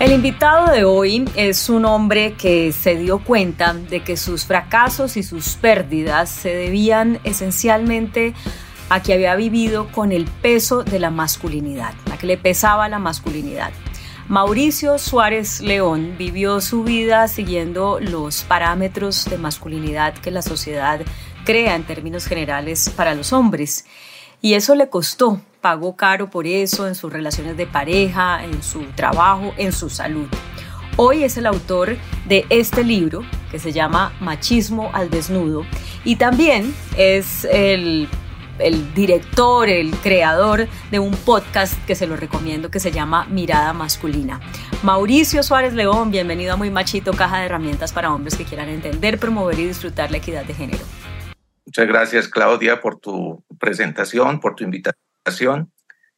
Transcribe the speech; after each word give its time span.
El 0.00 0.12
invitado 0.12 0.70
de 0.70 0.84
hoy 0.84 1.28
es 1.34 1.68
un 1.68 1.84
hombre 1.84 2.34
que 2.34 2.70
se 2.70 2.94
dio 2.94 3.18
cuenta 3.18 3.74
de 3.74 3.98
que 4.04 4.16
sus 4.16 4.44
fracasos 4.44 5.16
y 5.16 5.24
sus 5.24 5.56
pérdidas 5.56 6.30
se 6.30 6.54
debían 6.54 7.18
esencialmente 7.24 8.32
a 8.90 9.02
que 9.02 9.14
había 9.14 9.34
vivido 9.34 9.90
con 9.90 10.12
el 10.12 10.26
peso 10.26 10.84
de 10.84 11.00
la 11.00 11.10
masculinidad, 11.10 11.94
a 12.12 12.16
que 12.16 12.28
le 12.28 12.38
pesaba 12.38 12.88
la 12.88 13.00
masculinidad. 13.00 13.72
Mauricio 14.28 14.98
Suárez 14.98 15.62
León 15.62 16.14
vivió 16.16 16.60
su 16.60 16.84
vida 16.84 17.26
siguiendo 17.26 17.98
los 17.98 18.44
parámetros 18.44 19.24
de 19.24 19.36
masculinidad 19.36 20.14
que 20.14 20.30
la 20.30 20.42
sociedad 20.42 21.00
crea 21.44 21.74
en 21.74 21.82
términos 21.82 22.26
generales 22.26 22.88
para 22.94 23.16
los 23.16 23.32
hombres. 23.32 23.84
Y 24.40 24.54
eso 24.54 24.76
le 24.76 24.88
costó, 24.88 25.40
pagó 25.60 25.96
caro 25.96 26.30
por 26.30 26.46
eso 26.46 26.86
en 26.86 26.94
sus 26.94 27.12
relaciones 27.12 27.56
de 27.56 27.66
pareja, 27.66 28.44
en 28.44 28.62
su 28.62 28.84
trabajo, 28.94 29.52
en 29.56 29.72
su 29.72 29.90
salud. 29.90 30.28
Hoy 30.96 31.24
es 31.24 31.36
el 31.36 31.46
autor 31.46 31.96
de 32.26 32.46
este 32.48 32.84
libro 32.84 33.22
que 33.50 33.58
se 33.58 33.72
llama 33.72 34.12
Machismo 34.20 34.90
al 34.92 35.10
Desnudo 35.10 35.64
y 36.04 36.16
también 36.16 36.72
es 36.96 37.44
el, 37.46 38.08
el, 38.58 38.94
director, 38.94 39.68
el 39.68 39.90
creador 39.96 40.68
de 40.90 40.98
un 41.00 41.12
podcast 41.12 41.74
que 41.86 41.96
se 41.96 42.06
lo 42.06 42.16
recomiendo 42.16 42.70
que 42.70 42.80
se 42.80 42.92
llama 42.92 43.26
Mirada 43.26 43.72
Masculina. 43.72 44.40
Mauricio 44.84 45.42
Suárez 45.42 45.74
León, 45.74 46.12
bienvenido 46.12 46.52
a 46.52 46.56
Muy 46.56 46.70
Machito, 46.70 47.12
caja 47.12 47.38
de 47.38 47.46
herramientas 47.46 47.92
para 47.92 48.12
hombres 48.12 48.36
que 48.36 48.44
quieran 48.44 48.68
entender, 48.68 49.18
promover 49.18 49.58
y 49.58 49.66
disfrutar 49.66 50.12
la 50.12 50.18
equidad 50.18 50.44
de 50.44 50.54
género. 50.54 50.84
Muchas 51.78 51.94
gracias 51.94 52.28
Claudia 52.28 52.80
por 52.80 52.98
tu 52.98 53.44
presentación, 53.60 54.40
por 54.40 54.56
tu 54.56 54.64
invitación 54.64 55.72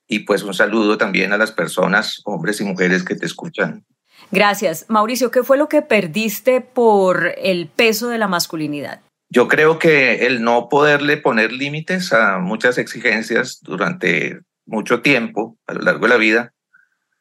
y 0.08 0.20
pues 0.20 0.42
un 0.42 0.54
saludo 0.54 0.96
también 0.96 1.34
a 1.34 1.36
las 1.36 1.52
personas, 1.52 2.22
hombres 2.24 2.62
y 2.62 2.64
mujeres 2.64 3.04
que 3.04 3.14
te 3.14 3.26
escuchan. 3.26 3.84
Gracias. 4.30 4.86
Mauricio, 4.88 5.30
¿qué 5.30 5.42
fue 5.42 5.58
lo 5.58 5.68
que 5.68 5.82
perdiste 5.82 6.62
por 6.62 7.34
el 7.36 7.68
peso 7.68 8.08
de 8.08 8.16
la 8.16 8.26
masculinidad? 8.26 9.02
Yo 9.28 9.48
creo 9.48 9.78
que 9.78 10.24
el 10.24 10.42
no 10.42 10.70
poderle 10.70 11.18
poner 11.18 11.52
límites 11.52 12.14
a 12.14 12.38
muchas 12.38 12.78
exigencias 12.78 13.60
durante 13.60 14.40
mucho 14.64 15.02
tiempo, 15.02 15.58
a 15.66 15.74
lo 15.74 15.82
largo 15.82 16.06
de 16.06 16.08
la 16.08 16.16
vida, 16.16 16.54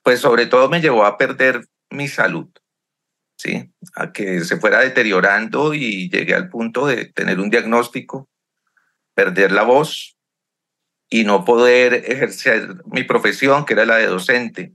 pues 0.02 0.22
sobre 0.22 0.46
todo 0.46 0.70
me 0.70 0.80
llevó 0.80 1.03
a 1.03 1.18
perder 1.18 1.66
mi 1.90 2.08
salud, 2.08 2.48
¿sí? 3.40 3.72
A 3.95 4.12
que 4.12 4.42
se 4.42 4.58
fuera 4.58 4.82
deteriorando 4.82 5.73
y 5.73 6.09
llegué 6.09 6.36
al 6.36 6.50
punto 6.50 6.86
de 6.86 7.06
tener 7.06 7.40
un 7.40 7.50
diagnóstico, 7.50 8.30
perder 9.16 9.54
la 9.54 9.64
voz, 9.64 10.18
y 11.09 11.23
no 11.23 11.44
poder 11.44 11.94
ejercer 12.06 12.84
mi 12.86 13.04
profesión, 13.04 13.66
que 13.66 13.73
era 13.73 13.86
la 13.86 13.96
de 13.96 14.06
docente. 14.06 14.73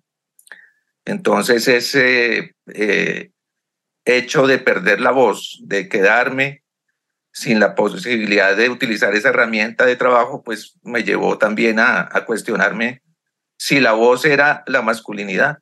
Entonces 1.04 1.68
ese 1.68 2.56
eh, 2.72 3.30
hecho 4.04 4.46
de 4.46 4.58
perder 4.58 5.00
la 5.00 5.12
voz, 5.12 5.60
de 5.62 5.88
quedarme 5.88 6.64
sin 7.32 7.60
la 7.60 7.74
posibilidad 7.74 8.56
de 8.56 8.70
utilizar 8.70 9.14
esa 9.14 9.28
herramienta 9.28 9.84
de 9.86 9.96
trabajo, 9.96 10.42
pues 10.42 10.78
me 10.82 11.04
llevó 11.04 11.36
también 11.36 11.78
a, 11.78 12.08
a 12.10 12.24
cuestionarme 12.24 13.02
si 13.56 13.78
la 13.78 13.92
voz 13.92 14.24
era 14.24 14.64
la 14.66 14.82
masculinidad, 14.82 15.58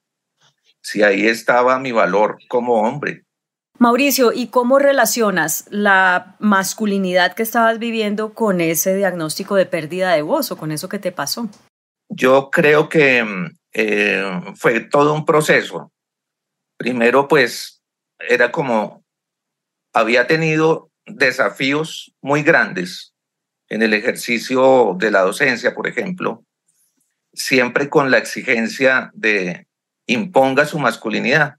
si 0.83 1.02
ahí 1.02 1.27
estaba 1.27 1.78
mi 1.78 1.92
valor 1.92 2.38
como 2.48 2.83
hombre. 2.83 3.25
Mauricio, 3.78 4.33
¿y 4.33 4.48
cómo 4.48 4.78
relacionas 4.78 5.64
la 5.70 6.36
masculinidad 6.38 7.34
que 7.34 7.42
estabas 7.42 7.78
viviendo 7.78 8.34
con 8.34 8.61
ese 8.61 8.94
diagnóstico 8.94 9.56
de 9.56 9.66
pérdida 9.66 10.12
de 10.12 10.22
voz 10.22 10.53
o 10.53 10.56
con 10.56 10.70
eso 10.70 10.88
que 10.88 10.98
te 10.98 11.10
pasó? 11.10 11.48
Yo 12.08 12.50
creo 12.50 12.88
que 12.88 13.25
mm, 13.25 13.58
eh, 13.72 14.42
fue 14.56 14.80
todo 14.80 15.14
un 15.14 15.25
proceso. 15.25 15.92
Primero, 16.77 17.26
pues, 17.26 17.82
era 18.19 18.53
como, 18.53 19.04
había 19.93 20.26
tenido 20.26 20.91
desafíos 21.06 22.14
muy 22.20 22.43
grandes 22.43 23.14
en 23.69 23.82
el 23.82 23.94
ejercicio 23.94 24.94
de 24.99 25.10
la 25.10 25.22
docencia, 25.22 25.75
por 25.75 25.88
ejemplo, 25.88 26.44
siempre 27.32 27.88
con 27.88 28.10
la 28.10 28.19
exigencia 28.19 29.10
de 29.14 29.66
imponga 30.06 30.66
su 30.66 30.78
masculinidad 30.78 31.56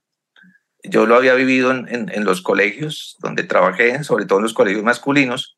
yo 0.83 1.05
lo 1.05 1.15
había 1.15 1.33
vivido 1.33 1.71
en, 1.71 2.25
los 2.25 2.41
colegios 2.41 3.15
donde 3.19 3.43
trabajé, 3.43 4.03
sobre 4.03 4.25
todo 4.25 4.39
en 4.39 4.43
los 4.43 4.53
colegios 4.53 4.83
masculinos, 4.83 5.57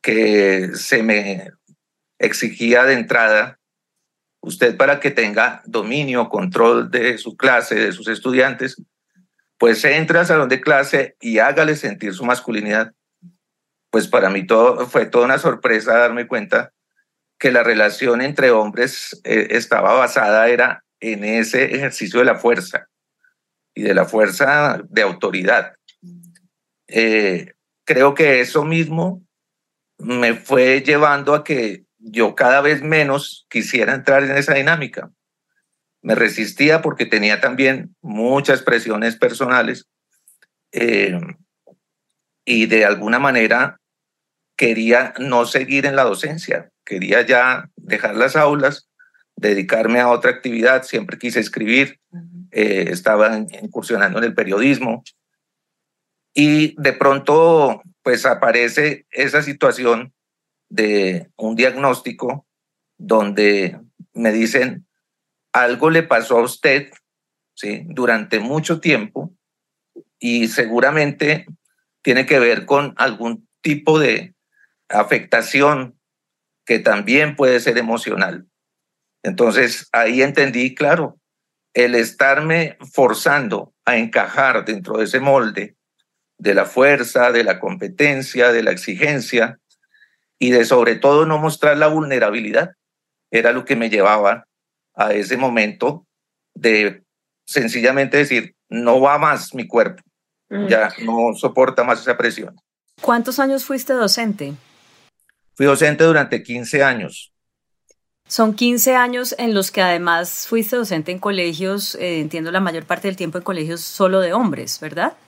que 0.00 0.70
se 0.74 1.02
me 1.02 1.50
exigía 2.18 2.84
de 2.84 2.94
entrada, 2.94 3.58
usted 4.40 4.76
para 4.76 5.00
que 5.00 5.10
tenga 5.10 5.62
dominio, 5.66 6.30
control 6.30 6.90
de 6.90 7.18
su 7.18 7.36
clase, 7.36 7.74
de 7.74 7.92
sus 7.92 8.08
estudiantes, 8.08 8.82
pues 9.58 9.84
entre 9.84 10.18
al 10.18 10.26
salón 10.26 10.48
de 10.48 10.60
clase 10.60 11.14
y 11.20 11.38
hágale 11.38 11.76
sentir 11.76 12.14
su 12.14 12.24
masculinidad. 12.24 12.92
Pues 13.90 14.08
para 14.08 14.30
mí 14.30 14.46
todo, 14.46 14.86
fue 14.88 15.06
toda 15.06 15.26
una 15.26 15.38
sorpresa 15.38 15.98
darme 15.98 16.26
cuenta 16.26 16.72
que 17.38 17.52
la 17.52 17.62
relación 17.62 18.22
entre 18.22 18.50
hombres 18.50 19.20
eh, 19.24 19.48
estaba 19.50 19.92
basada 19.92 20.48
era 20.48 20.82
en 21.02 21.24
ese 21.24 21.74
ejercicio 21.74 22.20
de 22.20 22.24
la 22.24 22.36
fuerza 22.36 22.88
y 23.74 23.82
de 23.82 23.92
la 23.92 24.04
fuerza 24.04 24.80
de 24.88 25.02
autoridad. 25.02 25.74
Eh, 26.86 27.52
creo 27.84 28.14
que 28.14 28.40
eso 28.40 28.64
mismo 28.64 29.26
me 29.98 30.34
fue 30.34 30.80
llevando 30.82 31.34
a 31.34 31.42
que 31.42 31.84
yo 31.98 32.34
cada 32.34 32.60
vez 32.60 32.82
menos 32.82 33.46
quisiera 33.50 33.94
entrar 33.94 34.22
en 34.22 34.36
esa 34.36 34.54
dinámica. 34.54 35.10
Me 36.02 36.14
resistía 36.14 36.82
porque 36.82 37.04
tenía 37.04 37.40
también 37.40 37.96
muchas 38.00 38.62
presiones 38.62 39.16
personales 39.16 39.88
eh, 40.70 41.18
y 42.44 42.66
de 42.66 42.84
alguna 42.84 43.18
manera 43.18 43.80
quería 44.56 45.14
no 45.18 45.46
seguir 45.46 45.86
en 45.86 45.96
la 45.96 46.04
docencia, 46.04 46.70
quería 46.84 47.22
ya 47.22 47.70
dejar 47.76 48.16
las 48.16 48.36
aulas, 48.36 48.88
dedicarme 49.42 50.00
a 50.00 50.08
otra 50.08 50.30
actividad, 50.30 50.84
siempre 50.84 51.18
quise 51.18 51.40
escribir, 51.40 52.00
eh, 52.52 52.86
estaban 52.88 53.48
incursionando 53.60 54.18
en 54.18 54.24
el 54.24 54.34
periodismo. 54.34 55.02
Y 56.32 56.80
de 56.80 56.92
pronto, 56.92 57.82
pues 58.02 58.24
aparece 58.24 59.06
esa 59.10 59.42
situación 59.42 60.14
de 60.70 61.28
un 61.36 61.56
diagnóstico 61.56 62.46
donde 62.96 63.78
me 64.14 64.32
dicen, 64.32 64.86
algo 65.52 65.90
le 65.90 66.04
pasó 66.04 66.38
a 66.38 66.42
usted 66.42 66.90
¿sí? 67.54 67.82
durante 67.88 68.38
mucho 68.38 68.80
tiempo 68.80 69.34
y 70.18 70.48
seguramente 70.48 71.46
tiene 72.00 72.24
que 72.26 72.38
ver 72.38 72.64
con 72.64 72.94
algún 72.96 73.48
tipo 73.60 73.98
de 73.98 74.34
afectación 74.88 75.98
que 76.64 76.78
también 76.78 77.34
puede 77.34 77.60
ser 77.60 77.76
emocional. 77.76 78.46
Entonces 79.22 79.88
ahí 79.92 80.22
entendí, 80.22 80.74
claro, 80.74 81.18
el 81.74 81.94
estarme 81.94 82.76
forzando 82.92 83.72
a 83.84 83.96
encajar 83.96 84.64
dentro 84.64 84.98
de 84.98 85.04
ese 85.04 85.20
molde 85.20 85.76
de 86.38 86.54
la 86.54 86.64
fuerza, 86.64 87.32
de 87.32 87.44
la 87.44 87.60
competencia, 87.60 88.52
de 88.52 88.62
la 88.62 88.72
exigencia 88.72 89.58
y 90.38 90.50
de 90.50 90.64
sobre 90.64 90.96
todo 90.96 91.24
no 91.24 91.38
mostrar 91.38 91.78
la 91.78 91.86
vulnerabilidad, 91.86 92.72
era 93.30 93.52
lo 93.52 93.64
que 93.64 93.76
me 93.76 93.90
llevaba 93.90 94.46
a 94.94 95.12
ese 95.12 95.36
momento 95.36 96.06
de 96.54 97.04
sencillamente 97.46 98.18
decir, 98.18 98.54
no 98.68 99.00
va 99.00 99.18
más 99.18 99.54
mi 99.54 99.66
cuerpo, 99.66 100.02
mm. 100.50 100.66
ya 100.66 100.92
no 101.04 101.34
soporta 101.34 101.84
más 101.84 102.00
esa 102.00 102.16
presión. 102.16 102.56
¿Cuántos 103.00 103.38
años 103.38 103.64
fuiste 103.64 103.92
docente? 103.92 104.54
Fui 105.54 105.66
docente 105.66 106.04
durante 106.04 106.42
15 106.42 106.82
años. 106.82 107.31
Son 108.32 108.54
15 108.54 108.96
años 108.96 109.34
en 109.36 109.52
los 109.52 109.70
que 109.70 109.82
además 109.82 110.46
fuiste 110.48 110.76
docente 110.76 111.12
en 111.12 111.18
colegios, 111.18 111.96
eh, 111.96 112.18
entiendo 112.18 112.50
la 112.50 112.60
mayor 112.60 112.86
parte 112.86 113.08
del 113.08 113.16
tiempo 113.18 113.36
en 113.36 113.44
colegios 113.44 113.82
solo 113.82 114.20
de 114.20 114.32
hombres, 114.32 114.80
¿verdad? 114.80 115.18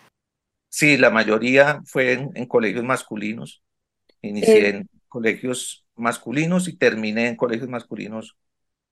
Sí, 0.71 0.97
la 0.97 1.11
mayoría 1.11 1.83
fue 1.85 2.13
en, 2.13 2.47
colegios 2.47 2.83
masculinos. 2.83 3.63
Inicié 4.23 4.57
eh, 4.57 4.69
en 4.71 4.89
colegios 5.07 5.85
masculinos 5.97 6.67
y 6.67 6.79
terminé 6.79 7.29
en 7.29 7.37
colegios 7.37 7.69
masculinos 7.69 8.39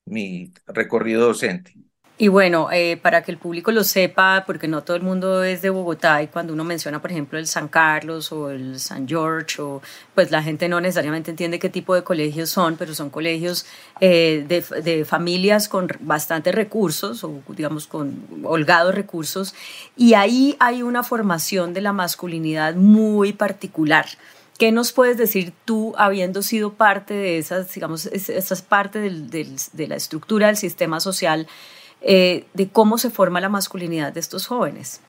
mi 0.04 0.52
recorrido 0.66 1.28
docente. 1.28 1.72
Y 2.18 2.28
bueno, 2.28 2.68
eh, 2.70 2.98
para 2.98 3.22
que 3.22 3.32
el 3.32 3.38
público 3.38 3.72
lo 3.72 3.84
sepa, 3.84 4.44
porque 4.46 4.68
no 4.68 4.84
todo 4.84 4.96
el 4.96 5.02
mundo 5.02 5.42
es 5.42 5.62
de 5.62 5.70
Bogotá 5.70 6.22
y 6.22 6.28
cuando 6.28 6.52
uno 6.52 6.62
menciona, 6.62 7.00
por 7.00 7.10
ejemplo, 7.10 7.38
el 7.38 7.46
San 7.46 7.68
Carlos 7.68 8.30
o 8.32 8.50
el 8.50 8.78
San 8.78 9.08
George, 9.08 9.60
o, 9.60 9.80
pues 10.14 10.30
la 10.30 10.42
gente 10.42 10.68
no 10.68 10.80
necesariamente 10.80 11.30
entiende 11.30 11.58
qué 11.58 11.70
tipo 11.70 11.94
de 11.94 12.04
colegios 12.04 12.50
son, 12.50 12.76
pero 12.76 12.94
son 12.94 13.08
colegios 13.08 13.64
eh, 14.00 14.44
de, 14.46 14.60
de, 14.82 15.04
familias 15.06 15.68
con 15.68 15.88
bastantes 16.00 16.54
recursos 16.54 17.24
o 17.24 17.42
digamos 17.48 17.86
con 17.86 18.22
holgados 18.44 18.94
recursos 18.94 19.54
y 19.96 20.14
ahí 20.14 20.54
hay 20.60 20.82
una 20.82 21.02
formación 21.02 21.72
de 21.72 21.80
la 21.80 21.94
masculinidad 21.94 22.74
muy 22.74 23.32
particular. 23.32 24.06
¿Qué 24.58 24.70
nos 24.70 24.92
puedes 24.92 25.16
decir 25.16 25.52
tú, 25.64 25.94
habiendo 25.96 26.42
sido 26.42 26.74
parte 26.74 27.14
de 27.14 27.38
esas, 27.38 27.72
digamos, 27.74 28.06
esas 28.06 28.62
parte 28.62 29.00
del, 29.00 29.28
del, 29.30 29.56
de 29.72 29.88
la 29.88 29.96
estructura 29.96 30.48
del 30.48 30.56
sistema 30.56 31.00
social? 31.00 31.48
Eh, 32.04 32.46
de 32.54 32.68
cómo 32.68 32.98
se 32.98 33.10
forma 33.10 33.40
la 33.40 33.48
masculinidad 33.48 34.12
de 34.12 34.20
estos 34.20 34.46
jóvenes. 34.46 35.00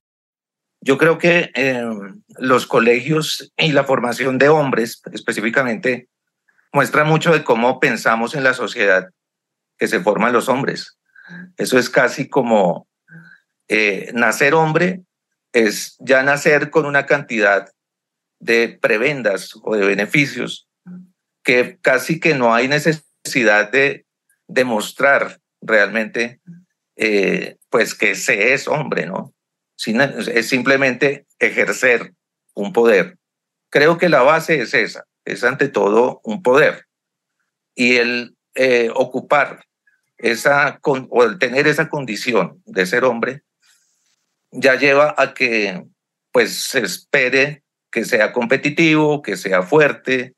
Yo 0.81 0.97
creo 0.97 1.17
que 1.17 1.49
em, 1.55 2.21
los 2.37 2.67
colegios 2.67 3.51
y 3.57 3.71
la 3.71 3.85
formación 3.85 4.37
de 4.37 4.49
hombres 4.49 5.01
específicamente 5.13 6.09
muestra 6.73 7.03
mucho 7.03 7.31
de 7.31 7.43
cómo 7.43 7.79
pensamos 7.79 8.35
en 8.35 8.43
la 8.43 8.53
sociedad 8.53 9.09
que 9.77 9.87
se 9.87 10.01
forman 10.01 10.33
los 10.33 10.49
hombres. 10.49 10.97
Eso 11.57 11.77
es 11.77 11.89
casi 11.89 12.27
como 12.27 12.87
eh, 13.69 14.11
nacer 14.13 14.53
hombre, 14.53 15.03
es 15.53 15.95
ya 15.99 16.21
nacer 16.23 16.69
con 16.69 16.85
una 16.85 17.05
cantidad 17.05 17.69
de 18.39 18.77
prebendas 18.81 19.51
o 19.63 19.75
de 19.75 19.85
beneficios 19.85 20.67
que 21.43 21.77
casi 21.81 22.19
que 22.19 22.35
no 22.35 22.53
hay 22.53 22.67
necesidad 22.67 23.71
de 23.71 24.05
demostrar 24.47 25.39
realmente 25.61 26.41
eh, 27.05 27.57
pues 27.69 27.95
que 27.95 28.15
se 28.15 28.53
es 28.53 28.69
hombre, 28.69 29.05
¿no? 29.05 29.33
es 29.85 30.47
simplemente 30.47 31.27
ejercer 31.37 32.13
un 32.53 32.71
poder. 32.71 33.17
Creo 33.69 33.97
que 33.97 34.07
la 34.07 34.21
base 34.21 34.61
es 34.61 34.73
esa, 34.73 35.03
es 35.25 35.43
ante 35.43 35.67
todo 35.67 36.21
un 36.23 36.41
poder. 36.41 36.85
Y 37.75 37.97
el 37.97 38.37
eh, 38.55 38.89
ocupar 38.95 39.65
esa, 40.17 40.79
o 40.81 41.23
el 41.25 41.39
tener 41.39 41.67
esa 41.67 41.89
condición 41.89 42.61
de 42.65 42.85
ser 42.85 43.03
hombre, 43.03 43.41
ya 44.51 44.75
lleva 44.75 45.13
a 45.17 45.33
que 45.33 45.83
pues 46.31 46.55
se 46.55 46.79
espere 46.79 47.63
que 47.91 48.05
sea 48.05 48.31
competitivo, 48.31 49.21
que 49.21 49.35
sea 49.35 49.61
fuerte, 49.63 50.35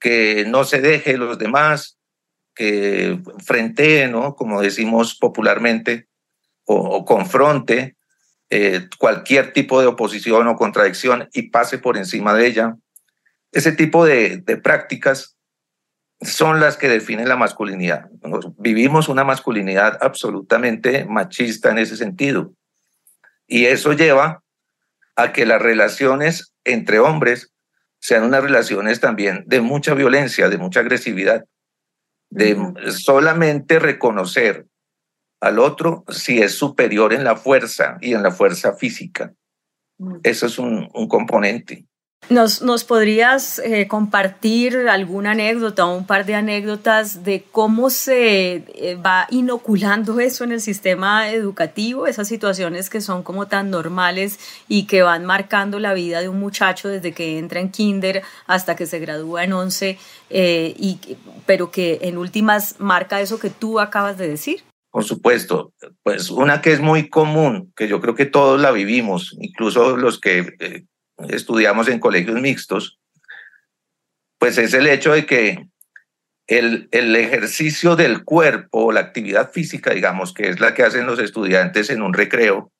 que 0.00 0.46
no 0.46 0.64
se 0.64 0.80
deje 0.80 1.18
los 1.18 1.38
demás, 1.38 1.99
que 2.54 3.18
frente, 3.44 4.08
¿no? 4.08 4.34
Como 4.34 4.60
decimos 4.60 5.14
popularmente, 5.14 6.08
o, 6.64 7.04
confronte 7.04 7.96
eh, 8.48 8.88
cualquier 8.98 9.52
tipo 9.52 9.80
de 9.80 9.86
oposición 9.86 10.46
o 10.46 10.56
contradicción 10.56 11.28
y 11.32 11.50
pase 11.50 11.78
por 11.78 11.96
encima 11.96 12.34
de 12.34 12.46
ella. 12.46 12.76
Ese 13.52 13.72
tipo 13.72 14.04
de, 14.04 14.38
de 14.38 14.56
prácticas 14.56 15.36
son 16.20 16.60
las 16.60 16.76
que 16.76 16.88
definen 16.88 17.28
la 17.28 17.36
masculinidad. 17.36 18.08
Vivimos 18.58 19.08
una 19.08 19.24
masculinidad 19.24 19.98
absolutamente 20.00 21.04
machista 21.06 21.70
en 21.70 21.78
ese 21.78 21.96
sentido. 21.96 22.52
Y 23.46 23.66
eso 23.66 23.92
lleva 23.94 24.42
a 25.16 25.32
que 25.32 25.46
las 25.46 25.60
relaciones 25.60 26.52
entre 26.64 26.98
hombres 26.98 27.52
sean 27.98 28.24
unas 28.24 28.42
relaciones 28.42 29.00
también 29.00 29.44
de 29.46 29.60
mucha 29.60 29.94
violencia, 29.94 30.48
de 30.48 30.58
mucha 30.58 30.80
agresividad, 30.80 31.44
de 32.30 32.56
solamente 32.90 33.78
reconocer 33.78 34.66
al 35.40 35.58
otro 35.58 36.04
si 36.08 36.40
es 36.40 36.54
superior 36.54 37.12
en 37.12 37.24
la 37.24 37.36
fuerza 37.36 37.98
y 38.00 38.14
en 38.14 38.22
la 38.22 38.30
fuerza 38.30 38.74
física. 38.74 39.34
Eso 40.22 40.46
es 40.46 40.58
un, 40.58 40.88
un 40.94 41.08
componente. 41.08 41.86
¿Nos, 42.30 42.62
nos 42.62 42.84
podrías 42.84 43.58
eh, 43.58 43.88
compartir 43.88 44.88
alguna 44.88 45.32
anécdota 45.32 45.84
o 45.84 45.96
un 45.96 46.06
par 46.06 46.24
de 46.26 46.36
anécdotas 46.36 47.24
de 47.24 47.44
cómo 47.50 47.90
se 47.90 48.52
eh, 48.52 48.94
va 49.04 49.26
inoculando 49.30 50.20
eso 50.20 50.44
en 50.44 50.52
el 50.52 50.60
sistema 50.60 51.32
educativo, 51.32 52.06
esas 52.06 52.28
situaciones 52.28 52.88
que 52.88 53.00
son 53.00 53.24
como 53.24 53.48
tan 53.48 53.70
normales 53.70 54.38
y 54.68 54.86
que 54.86 55.02
van 55.02 55.24
marcando 55.24 55.80
la 55.80 55.92
vida 55.92 56.20
de 56.20 56.28
un 56.28 56.38
muchacho 56.38 56.88
desde 56.88 57.10
que 57.10 57.36
entra 57.36 57.58
en 57.58 57.68
kinder 57.72 58.22
hasta 58.46 58.76
que 58.76 58.86
se 58.86 59.00
gradúa 59.00 59.42
en 59.42 59.52
11, 59.52 59.98
eh, 60.30 60.74
y, 60.78 61.00
pero 61.46 61.72
que 61.72 61.98
en 62.02 62.16
últimas 62.16 62.78
marca 62.78 63.20
eso 63.20 63.40
que 63.40 63.50
tú 63.50 63.80
acabas 63.80 64.18
de 64.18 64.28
decir? 64.28 64.62
Por 64.92 65.02
supuesto, 65.02 65.72
pues 66.04 66.30
una 66.30 66.60
que 66.60 66.72
es 66.72 66.80
muy 66.80 67.08
común, 67.08 67.72
que 67.74 67.88
yo 67.88 68.00
creo 68.00 68.14
que 68.14 68.26
todos 68.26 68.60
la 68.60 68.70
vivimos, 68.70 69.36
incluso 69.40 69.96
los 69.96 70.20
que 70.20 70.86
estudiamos 71.28 71.88
en 71.88 72.00
colegios 72.00 72.40
mixtos, 72.40 72.98
pues 74.38 74.58
es 74.58 74.72
el 74.74 74.86
hecho 74.86 75.12
de 75.12 75.26
que 75.26 75.66
el, 76.46 76.88
el 76.90 77.14
ejercicio 77.14 77.94
del 77.94 78.24
cuerpo, 78.24 78.90
la 78.90 79.00
actividad 79.00 79.52
física, 79.52 79.92
digamos, 79.92 80.32
que 80.32 80.48
es 80.48 80.60
la 80.60 80.74
que 80.74 80.82
hacen 80.82 81.06
los 81.06 81.18
estudiantes 81.18 81.90
en 81.90 82.02
un 82.02 82.14
recreo, 82.14 82.72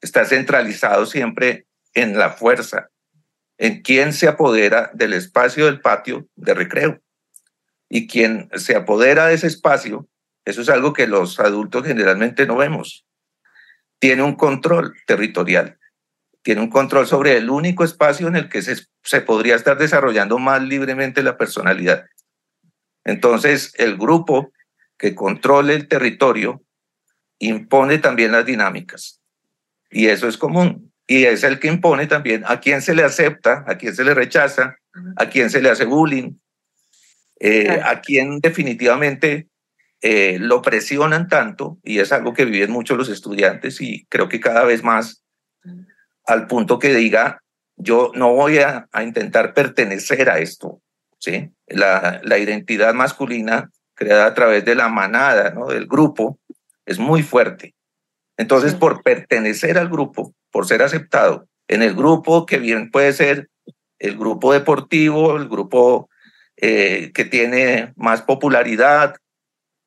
está 0.00 0.24
centralizado 0.24 1.06
siempre 1.06 1.66
en 1.94 2.16
la 2.16 2.30
fuerza, 2.30 2.88
en 3.58 3.82
quién 3.82 4.12
se 4.12 4.28
apodera 4.28 4.90
del 4.94 5.12
espacio 5.12 5.66
del 5.66 5.80
patio 5.80 6.26
de 6.36 6.54
recreo. 6.54 7.00
Y 7.88 8.06
quien 8.06 8.48
se 8.54 8.76
apodera 8.76 9.26
de 9.26 9.34
ese 9.34 9.48
espacio, 9.48 10.08
eso 10.44 10.62
es 10.62 10.68
algo 10.68 10.92
que 10.92 11.08
los 11.08 11.40
adultos 11.40 11.84
generalmente 11.84 12.46
no 12.46 12.56
vemos, 12.56 13.04
tiene 13.98 14.22
un 14.22 14.36
control 14.36 14.94
territorial 15.06 15.79
tiene 16.42 16.60
un 16.60 16.70
control 16.70 17.06
sobre 17.06 17.36
el 17.36 17.50
único 17.50 17.84
espacio 17.84 18.28
en 18.28 18.36
el 18.36 18.48
que 18.48 18.62
se, 18.62 18.76
se 19.02 19.20
podría 19.20 19.56
estar 19.56 19.78
desarrollando 19.78 20.38
más 20.38 20.62
libremente 20.62 21.22
la 21.22 21.36
personalidad. 21.36 22.06
Entonces, 23.04 23.72
el 23.76 23.96
grupo 23.96 24.52
que 24.98 25.14
controle 25.14 25.74
el 25.74 25.88
territorio 25.88 26.62
impone 27.38 27.98
también 27.98 28.32
las 28.32 28.46
dinámicas. 28.46 29.20
Y 29.90 30.06
eso 30.06 30.28
es 30.28 30.36
común. 30.36 30.92
Y 31.06 31.24
es 31.24 31.42
el 31.42 31.58
que 31.58 31.68
impone 31.68 32.06
también 32.06 32.44
a 32.46 32.60
quién 32.60 32.82
se 32.82 32.94
le 32.94 33.02
acepta, 33.02 33.64
a 33.66 33.76
quién 33.76 33.94
se 33.94 34.04
le 34.04 34.14
rechaza, 34.14 34.76
a 35.16 35.26
quién 35.26 35.50
se 35.50 35.60
le 35.60 35.70
hace 35.70 35.84
bullying, 35.84 36.34
eh, 37.40 37.80
a 37.82 38.00
quién 38.00 38.38
definitivamente 38.40 39.48
eh, 40.02 40.38
lo 40.38 40.62
presionan 40.62 41.28
tanto, 41.28 41.78
y 41.82 41.98
es 41.98 42.12
algo 42.12 42.32
que 42.32 42.44
viven 42.44 42.70
mucho 42.70 42.96
los 42.96 43.08
estudiantes 43.08 43.80
y 43.80 44.06
creo 44.08 44.28
que 44.28 44.40
cada 44.40 44.64
vez 44.64 44.82
más 44.82 45.24
al 46.26 46.46
punto 46.46 46.78
que 46.78 46.94
diga, 46.94 47.42
yo 47.76 48.12
no 48.14 48.34
voy 48.34 48.58
a, 48.58 48.88
intentar 49.02 49.54
pertenecer 49.54 50.30
a 50.30 50.38
esto. 50.38 50.80
¿sí? 51.18 51.50
La, 51.66 52.20
la, 52.22 52.38
identidad 52.38 52.94
masculina 52.94 53.70
creada 53.94 54.26
a 54.26 54.34
través 54.34 54.64
de 54.64 54.74
la 54.74 54.88
manada, 54.88 55.50
¿no? 55.50 55.66
del 55.66 55.86
grupo, 55.86 56.38
es 56.86 56.98
muy 56.98 57.22
fuerte. 57.22 57.74
Entonces, 58.36 58.74
por 58.74 59.02
pertenecer 59.02 59.78
al 59.78 59.88
grupo, 59.88 60.34
por 60.50 60.66
ser 60.66 60.82
aceptado 60.82 61.46
en 61.68 61.82
el 61.82 61.94
grupo, 61.94 62.46
que 62.46 62.58
bien 62.58 62.90
puede 62.90 63.12
ser 63.12 63.48
el 63.98 64.16
grupo 64.16 64.52
deportivo, 64.52 65.36
el 65.36 65.48
grupo 65.48 66.08
eh, 66.56 67.12
que 67.14 67.24
tiene 67.24 67.92
más 67.96 68.22
popularidad, 68.22 69.16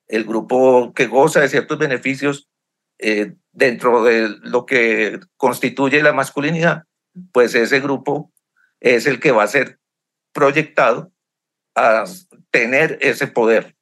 el 0.08 0.24
grupo 0.24 0.94
que 0.94 1.08
goza 1.08 1.42
de 1.42 1.50
ciertos 1.50 1.78
beneficios, 1.78 2.48
eh, 3.00 3.34
dentro 3.54 4.04
de 4.04 4.36
lo 4.42 4.66
que 4.66 5.20
constituye 5.38 6.04
la 6.04 6.12
masculinidad, 6.12 6.84
pues 7.32 7.56
ese 7.56 7.80
grupo 7.80 8.32
es 8.80 9.08
el 9.08 9.20
que 9.20 9.32
va 9.32 9.44
a 9.44 9.48
ser 9.48 9.80
proyectado 10.34 11.12
a 11.76 12.04
tener 12.52 12.98
ese 13.02 13.28
poder, 13.28 13.76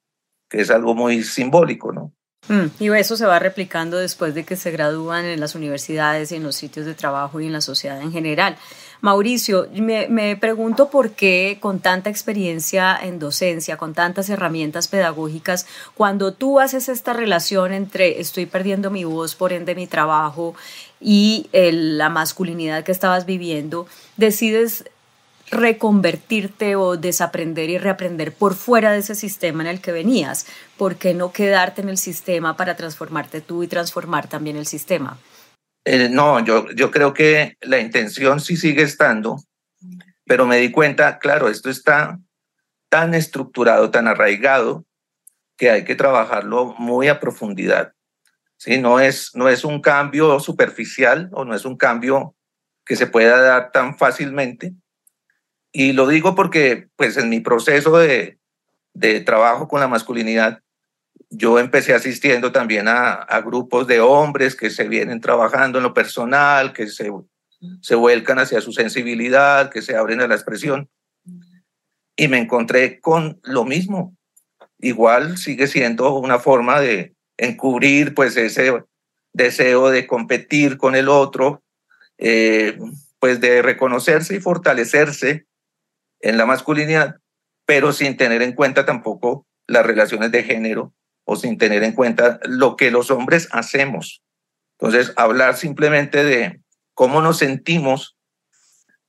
que 0.49 0.61
es 0.61 0.69
algo 0.69 0.93
muy 0.93 1.23
simbólico, 1.23 1.91
¿no? 1.91 2.13
Mm, 2.47 2.67
y 2.79 2.89
eso 2.93 3.17
se 3.17 3.25
va 3.25 3.39
replicando 3.39 3.97
después 3.97 4.33
de 4.33 4.43
que 4.43 4.55
se 4.55 4.71
gradúan 4.71 5.25
en 5.25 5.39
las 5.39 5.55
universidades 5.55 6.31
y 6.31 6.35
en 6.35 6.43
los 6.43 6.55
sitios 6.55 6.85
de 6.85 6.95
trabajo 6.95 7.39
y 7.39 7.45
en 7.45 7.53
la 7.53 7.61
sociedad 7.61 8.01
en 8.01 8.11
general. 8.11 8.57
Mauricio, 9.01 9.67
me, 9.73 10.37
pregunto 10.37 10.91
por 10.91 11.11
qué 11.11 11.57
con 11.59 11.79
tanta 11.79 12.11
experiencia 12.11 12.95
en 13.01 13.17
docencia, 13.17 13.75
con 13.75 13.95
tantas 13.95 14.29
herramientas 14.29 14.87
pedagógicas, 14.87 15.65
cuando 15.95 16.33
tú 16.33 16.59
haces 16.59 16.87
esta 16.87 17.13
relación 17.13 17.73
entre 17.73 18.21
estoy 18.21 18.45
perdiendo 18.45 18.91
mi 18.91 19.03
voz, 19.03 19.33
por 19.33 19.53
ende 19.53 19.73
mi 19.73 19.87
trabajo 19.87 20.53
y 20.99 21.49
la 21.51 22.09
masculinidad 22.09 22.83
que 22.83 22.91
estabas 22.91 23.25
viviendo, 23.25 23.87
decides 24.17 24.85
reconvertirte 25.49 26.75
o 26.75 26.95
desaprender 26.95 27.71
y 27.71 27.79
reaprender 27.79 28.31
por 28.31 28.53
fuera 28.53 28.91
de 28.91 28.99
ese 28.99 29.15
sistema 29.15 29.63
en 29.63 29.69
el 29.69 29.81
que 29.81 29.91
venías? 29.91 30.45
¿Por 30.77 30.95
qué 30.95 31.15
no 31.15 31.31
quedarte 31.31 31.81
en 31.81 31.89
el 31.89 31.97
sistema 31.97 32.55
para 32.55 32.75
transformarte 32.77 33.41
tú 33.41 33.63
y 33.63 33.67
transformar 33.67 34.27
también 34.27 34.57
el 34.57 34.65
sistema? 34.65 35.17
Eh, 35.85 36.09
no, 36.09 36.43
yo, 36.43 36.69
yo 36.71 36.91
creo 36.91 37.13
que 37.13 37.57
la 37.61 37.79
intención 37.79 38.39
sí 38.39 38.55
sigue 38.55 38.83
estando, 38.83 39.37
pero 40.25 40.45
me 40.45 40.57
di 40.57 40.71
cuenta, 40.71 41.19
claro, 41.19 41.49
esto 41.49 41.69
está 41.69 42.19
tan 42.89 43.13
estructurado, 43.13 43.89
tan 43.89 44.07
arraigado, 44.07 44.85
que 45.57 45.69
hay 45.69 45.83
que 45.83 45.95
trabajarlo 45.95 46.75
muy 46.77 47.07
a 47.07 47.19
profundidad. 47.19 47.93
¿sí? 48.57 48.79
No, 48.79 48.99
es, 48.99 49.31
no 49.35 49.49
es 49.49 49.63
un 49.63 49.81
cambio 49.81 50.39
superficial 50.39 51.29
o 51.33 51.45
no 51.45 51.55
es 51.55 51.65
un 51.65 51.77
cambio 51.77 52.35
que 52.85 52.95
se 52.95 53.07
pueda 53.07 53.39
dar 53.41 53.71
tan 53.71 53.97
fácilmente, 53.97 54.73
y 55.71 55.93
lo 55.93 56.07
digo 56.07 56.35
porque, 56.35 56.89
pues, 56.95 57.17
en 57.17 57.29
mi 57.29 57.39
proceso 57.39 57.97
de, 57.97 58.39
de 58.93 59.21
trabajo 59.21 59.67
con 59.67 59.79
la 59.79 59.87
masculinidad, 59.87 60.61
yo 61.31 61.59
empecé 61.59 61.93
asistiendo 61.93 62.51
también 62.51 62.89
a, 62.89 63.13
a, 63.13 63.39
grupos 63.39 63.87
de 63.87 64.01
hombres 64.01 64.53
que 64.53 64.69
se 64.69 64.89
vienen 64.89 65.21
trabajando 65.21 65.79
en 65.79 65.83
lo 65.83 65.93
personal, 65.93 66.73
que 66.73 66.87
se, 66.87 67.09
se 67.81 67.95
vuelcan 67.95 68.37
hacia 68.37 68.59
su 68.59 68.73
sensibilidad, 68.73 69.71
que 69.71 69.81
se 69.81 69.95
abren 69.95 70.19
a 70.19 70.27
la 70.27 70.35
expresión. 70.35 70.89
Y 72.17 72.27
me 72.27 72.37
encontré 72.37 72.99
con 72.99 73.39
lo 73.43 73.63
mismo. 73.63 74.15
Igual 74.79 75.37
sigue 75.37 75.67
siendo 75.67 76.13
una 76.15 76.37
forma 76.37 76.81
de 76.81 77.15
encubrir 77.37 78.13
pues 78.13 78.35
ese 78.35 78.83
deseo 79.31 79.89
de 79.89 80.07
competir 80.07 80.77
con 80.77 80.95
el 80.95 81.07
otro, 81.07 81.63
eh, 82.17 82.77
pues 83.19 83.39
de 83.39 83.61
reconocerse 83.61 84.35
y 84.35 84.41
fortalecerse 84.41 85.45
en 86.19 86.37
la 86.37 86.45
masculinidad, 86.45 87.15
pero 87.65 87.93
sin 87.93 88.17
tener 88.17 88.41
en 88.41 88.51
cuenta 88.51 88.85
tampoco 88.85 89.47
las 89.65 89.85
relaciones 89.85 90.31
de 90.33 90.43
género 90.43 90.93
sin 91.35 91.57
tener 91.57 91.83
en 91.83 91.93
cuenta 91.93 92.39
lo 92.43 92.75
que 92.75 92.91
los 92.91 93.11
hombres 93.11 93.47
hacemos. 93.51 94.21
Entonces, 94.79 95.13
hablar 95.15 95.55
simplemente 95.57 96.23
de 96.23 96.61
cómo 96.93 97.21
nos 97.21 97.37
sentimos 97.37 98.17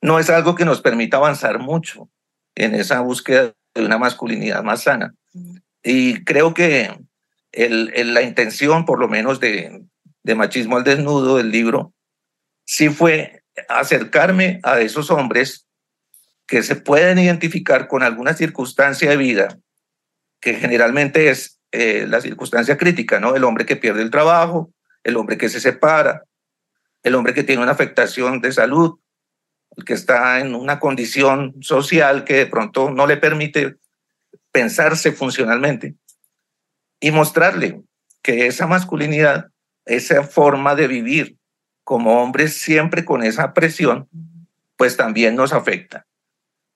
no 0.00 0.18
es 0.18 0.28
algo 0.30 0.54
que 0.54 0.64
nos 0.64 0.80
permita 0.80 1.16
avanzar 1.16 1.58
mucho 1.58 2.10
en 2.54 2.74
esa 2.74 3.00
búsqueda 3.00 3.54
de 3.74 3.84
una 3.84 3.98
masculinidad 3.98 4.62
más 4.62 4.82
sana. 4.82 5.14
Y 5.82 6.24
creo 6.24 6.54
que 6.54 6.94
el, 7.52 8.14
la 8.14 8.22
intención, 8.22 8.84
por 8.84 8.98
lo 8.98 9.08
menos, 9.08 9.40
de, 9.40 9.82
de 10.22 10.34
Machismo 10.34 10.76
al 10.76 10.84
Desnudo, 10.84 11.36
del 11.36 11.50
libro, 11.50 11.94
sí 12.64 12.88
fue 12.88 13.42
acercarme 13.68 14.60
a 14.62 14.80
esos 14.80 15.10
hombres 15.10 15.66
que 16.46 16.62
se 16.62 16.76
pueden 16.76 17.18
identificar 17.18 17.88
con 17.88 18.02
alguna 18.02 18.34
circunstancia 18.34 19.08
de 19.10 19.16
vida, 19.16 19.58
que 20.40 20.54
generalmente 20.54 21.30
es 21.30 21.60
eh, 21.72 22.06
la 22.06 22.20
circunstancia 22.20 22.76
crítica, 22.76 23.18
¿no? 23.18 23.34
El 23.34 23.44
hombre 23.44 23.66
que 23.66 23.76
pierde 23.76 24.02
el 24.02 24.10
trabajo, 24.10 24.72
el 25.02 25.16
hombre 25.16 25.38
que 25.38 25.48
se 25.48 25.60
separa, 25.60 26.24
el 27.02 27.14
hombre 27.14 27.34
que 27.34 27.42
tiene 27.42 27.62
una 27.62 27.72
afectación 27.72 28.40
de 28.40 28.52
salud, 28.52 28.98
el 29.76 29.84
que 29.84 29.94
está 29.94 30.40
en 30.40 30.54
una 30.54 30.78
condición 30.78 31.54
social 31.62 32.24
que 32.24 32.34
de 32.34 32.46
pronto 32.46 32.90
no 32.90 33.06
le 33.06 33.16
permite 33.16 33.76
pensarse 34.52 35.12
funcionalmente 35.12 35.94
y 37.00 37.10
mostrarle 37.10 37.80
que 38.22 38.46
esa 38.46 38.66
masculinidad, 38.66 39.48
esa 39.86 40.22
forma 40.22 40.74
de 40.74 40.86
vivir 40.86 41.36
como 41.84 42.22
hombres 42.22 42.54
siempre 42.54 43.04
con 43.04 43.24
esa 43.24 43.52
presión, 43.54 44.08
pues 44.76 44.96
también 44.96 45.34
nos 45.34 45.52
afecta. 45.52 46.06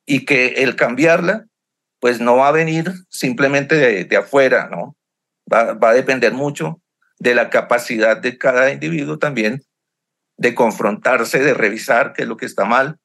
Y 0.04 0.24
que 0.24 0.62
el 0.64 0.74
cambiarla, 0.74 1.46
pues 2.06 2.20
no 2.20 2.36
va 2.36 2.46
a 2.46 2.52
venir 2.52 2.92
simplemente 3.08 4.04
de, 4.04 4.16
afuera, 4.16 4.68
¿no? 4.70 4.94
Va, 5.52 5.72
va 5.72 5.90
a 5.90 5.92
depender 5.92 6.32
mucho 6.32 6.80
de 7.18 7.34
la 7.34 7.50
capacidad 7.50 8.16
de 8.16 8.38
cada 8.38 8.70
individuo 8.70 9.18
también 9.18 9.64
de 10.36 10.54
confrontarse, 10.54 11.40
de 11.40 11.52
revisar 11.52 12.12
qué 12.12 12.22
es 12.22 12.28
lo 12.28 12.36
que 12.36 12.46
está 12.46 12.64
mal 12.64 13.00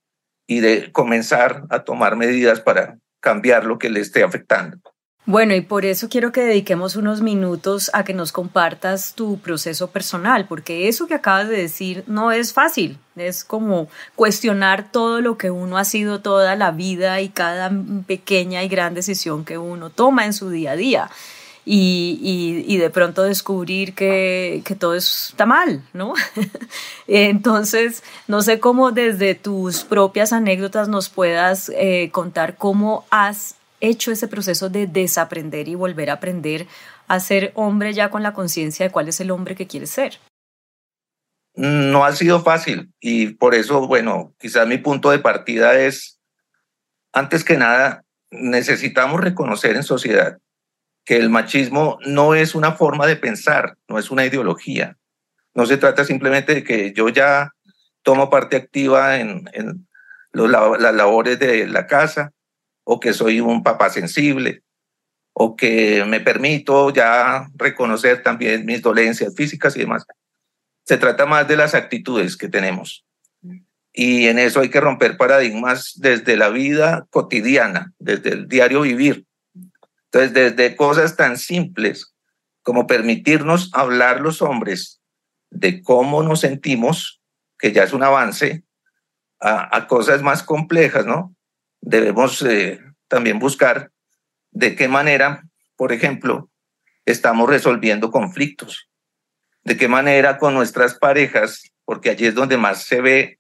y 0.46 0.60
de 0.60 0.92
comenzar 0.92 1.64
a 1.72 1.84
tomar 1.84 2.16
medidas 2.16 2.62
para 2.62 3.00
cambiar 3.22 3.66
lo 3.66 3.80
que 3.80 3.90
le 3.90 4.02
esté 4.02 4.22
afectando. 4.22 4.78
Bueno, 5.28 5.54
y 5.54 5.62
por 5.62 5.86
eso 5.86 6.10
quiero 6.10 6.32
que 6.32 6.42
dediquemos 6.42 6.96
unos 6.96 7.22
minutos 7.22 7.92
a 7.94 8.04
que 8.04 8.14
nos 8.14 8.32
compartas 8.32 9.14
tu 9.14 9.38
proceso 9.38 9.92
personal, 9.92 10.48
porque 10.48 10.88
eso 10.88 11.06
que 11.06 11.14
acabas 11.14 11.48
de 11.48 11.58
decir 11.58 12.04
no 12.08 12.32
es 12.32 12.54
fácil, 12.54 12.98
es 13.16 13.44
como 13.44 13.88
cuestionar 14.16 14.92
todo 14.92 15.22
lo 15.22 15.38
que 15.38 15.52
uno 15.52 15.78
ha 15.78 15.86
sido 15.86 16.22
toda 16.22 16.56
la 16.56 16.72
vida 16.72 17.22
y 17.22 17.30
cada 17.30 17.72
pequeña 18.08 18.64
y 18.64 18.68
gran 18.68 18.96
decisión 18.96 19.46
que 19.46 19.60
uno 19.60 19.92
toma 19.92 20.26
en 20.26 20.34
su 20.34 20.50
día 20.50 20.72
a 20.72 20.76
día 20.76 21.10
y, 21.66 22.78
de 22.78 22.90
pronto 22.90 23.22
descubrir 23.22 23.94
que, 23.94 24.64
que, 24.66 24.74
todo 24.74 24.96
está 24.96 25.46
mal, 25.46 25.84
¿no? 25.94 26.14
Entonces, 27.08 28.04
no 28.28 28.42
sé 28.42 28.60
cómo 28.60 28.92
desde 28.92 29.36
tus 29.36 29.84
propias 29.84 30.34
anécdotas 30.34 30.88
nos 30.88 31.10
puedas 31.10 31.70
eh, 31.76 32.10
contar 32.12 32.58
cómo 32.58 33.06
has 33.12 33.56
hecho 33.82 34.12
ese 34.12 34.28
proceso 34.28 34.70
de 34.70 34.88
desaprender 34.88 35.68
y 35.68 35.76
volver 35.76 36.10
a 36.10 36.14
aprender 36.14 36.68
a 37.08 37.20
ser 37.20 37.52
hombre 37.56 37.94
ya 37.94 38.10
con 38.10 38.24
la 38.24 38.34
conciencia 38.34 38.86
de 38.86 38.92
cuál 38.92 39.10
es 39.10 39.20
el 39.20 39.32
hombre 39.32 39.56
que 39.56 39.68
quieres 39.68 39.90
ser. 39.90 40.20
No 41.54 42.06
ha 42.06 42.16
sido 42.16 42.42
fácil 42.42 42.94
y 43.00 43.34
por 43.34 43.54
eso, 43.54 43.86
bueno, 43.88 44.34
quizás 44.40 44.68
mi 44.68 44.78
punto 44.78 45.12
de 45.12 45.20
partida 45.20 45.78
es, 45.78 46.20
antes 47.12 47.44
que 47.44 47.58
nada, 47.58 48.06
necesitamos 48.30 49.20
reconocer 49.20 49.76
en 49.76 49.84
sociedad 49.84 50.38
que 51.04 51.18
el 51.18 51.30
machismo 51.30 51.98
no 52.06 52.36
es 52.36 52.56
una 52.56 52.74
forma 52.74 53.08
de 53.08 53.16
pensar, 53.16 53.78
no 53.88 54.00
es 54.00 54.12
una 54.12 54.26
ideología. 54.26 54.98
No 55.54 55.66
se 55.66 55.78
trata 55.78 56.06
simplemente 56.06 56.56
de 56.56 56.64
que 56.64 56.94
yo 56.94 57.10
ya 57.10 57.52
tomo 58.04 58.30
parte 58.30 58.56
activa 58.56 59.18
en, 59.18 59.50
las 60.32 60.96
labores 60.96 61.40
de 61.40 61.68
la 61.68 61.88
casa, 61.88 62.32
o 62.84 63.00
que 63.00 63.14
soy 63.14 63.40
un 63.40 63.64
papá 63.64 63.90
sensible, 63.90 64.64
o 65.34 65.56
que 65.56 66.04
me 66.06 66.20
permito 66.20 66.92
ya 66.92 67.48
reconocer 67.56 68.24
también 68.24 68.66
mis 68.66 68.82
dolencias 68.82 69.34
físicas 69.36 69.76
y 69.76 69.80
demás. 69.80 70.06
Se 70.86 70.98
trata 70.98 71.26
más 71.26 71.48
de 71.48 71.58
las 71.58 71.74
actitudes 71.74 72.36
que 72.36 72.48
tenemos. 72.48 73.06
Y 73.94 74.28
en 74.28 74.40
eso 74.40 74.62
hay 74.62 74.70
que 74.70 74.80
romper 74.80 75.18
paradigmas 75.18 75.94
desde 75.98 76.38
la 76.38 76.50
vida 76.50 77.08
cotidiana, 77.10 77.94
desde 78.00 78.30
el 78.30 78.48
diario 78.48 78.82
vivir. 78.82 79.26
Entonces, 80.06 80.34
desde 80.34 80.76
cosas 80.76 81.16
tan 81.16 81.38
simples 81.38 82.14
como 82.64 82.88
permitirnos 82.88 83.70
hablar 83.74 84.22
los 84.22 84.42
hombres 84.42 85.02
de 85.50 85.82
cómo 85.82 86.24
nos 86.24 86.42
sentimos, 86.42 87.22
que 87.58 87.72
ya 87.72 87.84
es 87.84 87.94
un 87.94 88.04
avance, 88.04 88.64
a, 89.40 89.88
cosas 89.88 90.22
más 90.22 90.44
complejas, 90.44 91.06
¿no? 91.06 91.36
Debemos 91.82 92.42
eh, 92.44 92.80
también 93.08 93.40
buscar 93.40 93.92
de 94.52 94.76
qué 94.76 94.88
manera, 94.88 95.44
por 95.76 95.92
ejemplo, 95.92 96.50
estamos 97.06 97.50
resolviendo 97.50 98.12
conflictos, 98.12 98.90
de 99.64 99.78
qué 99.78 99.88
manera 99.88 100.38
con 100.38 100.54
nuestras 100.54 100.96
parejas, 100.96 101.64
porque 101.86 102.10
allí 102.10 102.26
es 102.28 102.36
donde 102.36 102.58
más 102.58 102.84
se 102.84 103.02
ve, 103.02 103.38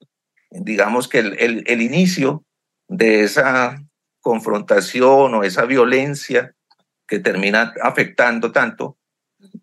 digamos 0.49 1.07
que 1.07 1.19
el, 1.19 1.63
el 1.65 1.81
inicio 1.81 2.43
de 2.87 3.23
esa 3.23 3.81
confrontación 4.19 5.33
o 5.33 5.43
esa 5.43 5.65
violencia 5.65 6.53
que 7.07 7.19
termina 7.19 7.73
afectando 7.81 8.51
tanto 8.51 8.97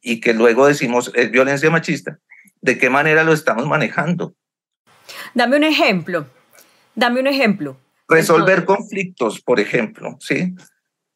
y 0.02 0.20
que 0.20 0.34
luego 0.34 0.66
decimos 0.66 1.10
es 1.14 1.30
violencia 1.30 1.70
machista, 1.70 2.18
¿de 2.60 2.78
qué 2.78 2.90
manera 2.90 3.24
lo 3.24 3.32
estamos 3.32 3.66
manejando? 3.66 4.34
Dame 5.34 5.56
un 5.56 5.64
ejemplo, 5.64 6.26
dame 6.94 7.20
un 7.20 7.26
ejemplo. 7.26 7.78
Resolver 8.08 8.64
conflictos, 8.64 9.40
por 9.42 9.60
ejemplo, 9.60 10.16
¿sí? 10.20 10.54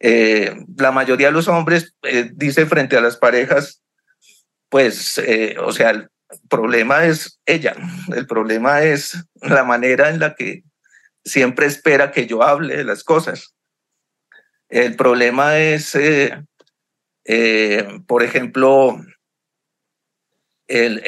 Eh, 0.04 0.54
la 0.76 0.90
mayoría 0.90 1.28
de 1.28 1.32
los 1.32 1.46
hombres 1.46 1.94
eh, 2.02 2.30
dice 2.34 2.66
frente 2.66 2.96
a 2.96 3.00
las 3.00 3.16
parejas, 3.16 3.82
pues, 4.68 5.16
eh, 5.18 5.56
o 5.61 5.70
sea, 5.70 5.90
el 5.90 6.11
problema 6.49 7.06
es 7.06 7.40
ella, 7.46 7.76
el 8.14 8.26
problema 8.26 8.82
es 8.82 9.16
la 9.40 9.62
manera 9.62 10.11
en 10.11 10.18
la 10.18 10.34
que 10.34 10.64
siempre 11.25 11.66
espera 11.66 12.11
que 12.11 12.26
yo 12.26 12.42
hable 12.42 12.76
de 12.76 12.84
las 12.84 13.04
cosas. 13.04 13.54
El 14.68 14.96
problema 14.96 15.58
es, 15.58 15.96
por 18.06 18.22
ejemplo, 18.22 19.00
el, 20.66 21.02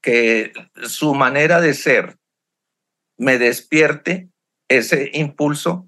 que 0.00 0.52
su 0.84 1.14
manera 1.14 1.60
de 1.60 1.74
ser 1.74 2.16
me 3.18 3.38
despierte 3.38 4.29
ese 4.70 5.10
impulso 5.12 5.86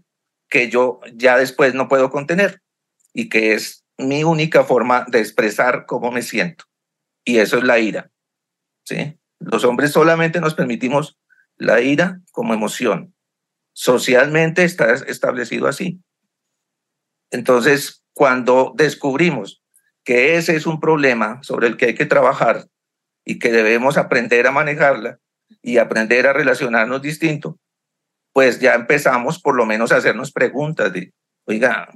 que 0.51 0.69
yo 0.69 1.01
ya 1.15 1.39
después 1.39 1.73
no 1.73 1.89
puedo 1.89 2.11
contener 2.11 2.61
y 3.15 3.31
que 3.31 3.55
es 3.55 3.87
mi 3.97 4.25
única 4.25 4.65
forma 4.65 5.07
de 5.09 5.21
expresar 5.21 5.87
cómo 5.87 6.11
me 6.11 6.21
siento. 6.21 6.65
Y 7.25 7.39
eso 7.39 7.57
es 7.57 7.65
la 7.65 7.79
ira. 7.79 8.11
¿sí? 8.85 9.19
Los 9.39 9.65
hombres 9.65 9.93
solamente 9.93 10.41
nos 10.41 10.55
permitimos 10.55 11.19
la 11.57 11.81
ira 11.81 12.21
como 12.33 12.55
emoción. 12.55 13.15
Socialmente 13.73 14.65
está 14.65 14.93
establecido 14.93 15.69
así. 15.69 16.01
Entonces, 17.31 18.05
cuando 18.13 18.75
descubrimos 18.77 19.63
que 20.05 20.37
ese 20.37 20.57
es 20.57 20.67
un 20.67 20.81
problema 20.81 21.39
sobre 21.43 21.69
el 21.69 21.77
que 21.77 21.87
hay 21.87 21.95
que 21.95 22.05
trabajar 22.05 22.67
y 23.25 23.39
que 23.39 23.53
debemos 23.53 23.97
aprender 23.97 24.47
a 24.49 24.51
manejarla 24.51 25.21
y 25.63 25.79
aprender 25.79 26.27
a 26.27 26.33
relacionarnos 26.33 27.01
distinto, 27.01 27.59
pues 28.33 28.61
ya 28.61 28.75
empezamos 28.75 29.41
por 29.41 29.55
lo 29.55 29.67
menos 29.67 29.93
a 29.93 29.97
hacernos 29.97 30.33
preguntas 30.33 30.93
de, 30.93 31.13
oiga, 31.45 31.89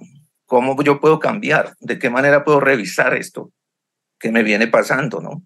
¿cómo 0.46 0.80
yo 0.82 1.00
puedo 1.00 1.18
cambiar? 1.18 1.74
¿De 1.80 1.98
qué 1.98 2.10
manera 2.10 2.44
puedo 2.44 2.60
revisar 2.60 3.14
esto 3.14 3.50
que 4.18 4.30
me 4.30 4.42
viene 4.42 4.66
pasando? 4.66 5.20
¿no? 5.20 5.42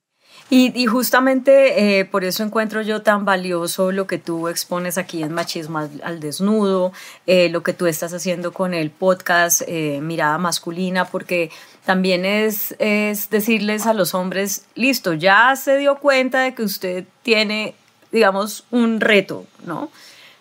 Y, 0.52 0.86
justamente 0.86 2.00
eh, 2.00 2.04
por 2.04 2.24
eso 2.24 2.42
encuentro 2.42 2.82
yo 2.82 3.02
tan 3.02 3.24
valioso 3.24 3.92
lo 3.92 4.08
que 4.08 4.18
tú 4.18 4.48
expones 4.48 4.98
aquí 4.98 5.22
en 5.22 5.32
Machismo 5.32 5.78
al, 5.78 6.18
Desnudo, 6.18 6.92
eh, 7.28 7.48
lo 7.50 7.62
que 7.62 7.72
tú 7.72 7.86
estás 7.86 8.12
haciendo 8.12 8.52
con 8.52 8.74
el 8.74 8.90
podcast 8.90 9.62
eh, 9.68 10.00
Mirada 10.02 10.38
Masculina, 10.38 11.04
porque 11.04 11.52
también 11.84 12.24
es, 12.24 12.74
es 12.80 13.30
decirles 13.30 13.86
a 13.86 13.94
los 13.94 14.12
hombres, 14.12 14.64
listo, 14.74 15.14
ya 15.14 15.54
se 15.54 15.78
dio 15.78 16.00
cuenta 16.00 16.40
de 16.40 16.52
que 16.52 16.64
usted 16.64 17.04
tiene, 17.22 17.76
digamos, 18.10 18.64
un 18.72 19.00
reto, 19.00 19.46
¿no? 19.64 19.88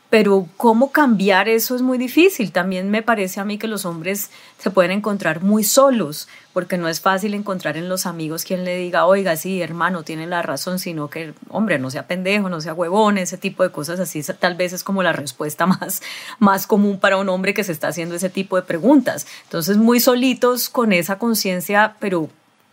Pero 0.10 0.48
cómo 0.58 0.92
cambiar 0.92 1.48
eso 1.48 1.76
es 1.76 1.84
muy 1.84 2.00
difícil. 2.00 2.52
También 2.52 2.90
me 2.90 3.04
parece 3.04 3.40
a 3.40 3.46
mí 3.46 3.60
que 3.60 3.68
los 3.68 3.86
hombres 3.86 4.32
se 4.58 4.72
pueden 4.72 4.92
encontrar 4.92 5.44
muy 5.44 5.64
solos, 5.64 6.28
porque 6.52 6.80
no 6.80 6.90
es 6.90 7.00
fácil 7.00 7.36
encontrar 7.36 7.78
en 7.78 7.90
los 7.90 8.08
amigos 8.08 8.44
quien 8.44 8.66
le 8.66 8.76
diga, 8.76 9.06
oiga, 9.06 9.36
sí, 9.36 9.62
hermano, 9.62 10.04
tiene 10.04 10.26
la 10.26 10.42
razón, 10.42 10.80
sino 10.80 11.10
que, 11.10 11.34
hombre, 11.50 11.78
no 11.78 11.92
sea 11.92 12.08
pendejo, 12.08 12.50
no 12.50 12.60
sea 12.60 12.74
huevón, 12.74 13.20
ese 13.20 13.38
tipo 13.38 13.62
de 13.62 13.72
cosas 13.72 14.00
así, 14.00 14.24
tal 14.40 14.56
vez 14.56 14.74
es 14.74 14.84
como 14.84 15.04
la 15.04 15.14
respuesta 15.14 15.66
más, 15.68 16.02
más 16.40 16.66
común 16.66 17.00
para 17.00 17.18
un 17.18 17.30
hombre 17.30 17.54
que 17.54 17.64
se 17.64 17.72
está 17.72 17.90
haciendo 17.90 18.16
ese 18.16 18.30
tipo 18.30 18.56
de 18.56 18.64
preguntas. 18.64 19.28
Entonces, 19.44 19.78
muy 19.78 20.00
solitos 20.00 20.70
con 20.70 20.92
esa 20.92 21.20
conciencia, 21.20 21.96
pero 22.00 22.30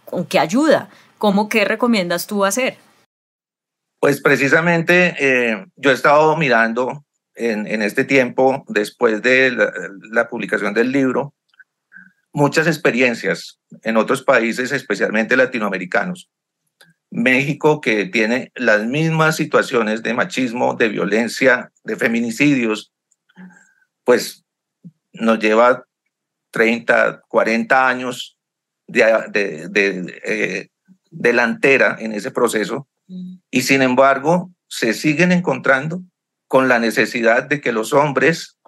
¿con 0.07 0.25
qué 0.25 0.39
ayuda? 0.39 0.89
¿Cómo 1.19 1.51
qué 1.51 1.67
recomiendas 1.67 2.27
tú 2.27 2.45
hacer? 2.47 2.79
Pues 4.01 4.21
precisamente 4.21 5.17
eh, 5.19 5.67
yo 5.77 5.91
he 5.91 5.95
estado 5.95 6.37
mirando 6.37 7.06
en, 7.37 7.83
este 7.83 8.05
tiempo, 8.05 8.65
después 8.69 9.23
de 9.23 9.51
la, 10.11 10.29
publicación 10.29 10.75
del 10.75 10.91
libro, 10.91 11.35
muchas 12.33 12.67
experiencias 12.67 13.59
en 13.83 13.97
otros 13.97 14.23
países, 14.23 14.73
especialmente 14.73 15.37
latinoamericanos. 15.37 16.31
México, 17.11 17.81
que 17.81 18.07
tiene 18.07 18.53
las 18.55 18.85
mismas 18.85 19.37
situaciones 19.37 20.03
de 20.03 20.15
machismo, 20.15 20.75
de 20.75 20.89
violencia, 20.89 21.73
de 21.85 21.97
feminicidios, 21.97 22.93
pues 24.05 24.45
nos 25.13 25.39
lleva 25.39 25.85
30, 26.51 27.23
40 27.29 27.89
años 27.89 28.39
de, 28.87 29.05
de, 29.71 30.21
eh, 30.25 30.69
delantera 31.11 31.97
en 31.99 32.13
ese 32.13 32.31
proceso 32.31 32.87
y 33.51 33.63
sin 33.63 33.83
embargo 33.83 34.51
se 34.69 34.93
siguen 34.93 35.33
encontrando 35.33 36.03
con 36.49 36.69
la 36.69 36.79
necesidad 36.79 37.45
de 37.45 37.61
que 37.61 37.73
los 37.73 37.93
hombres, 37.93 38.59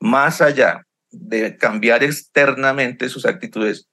más 0.00 0.40
allá 0.40 0.86
de 1.10 1.56
cambiar 1.56 2.02
externamente 2.02 3.08
sus 3.08 3.26
actitudes, 3.26 3.88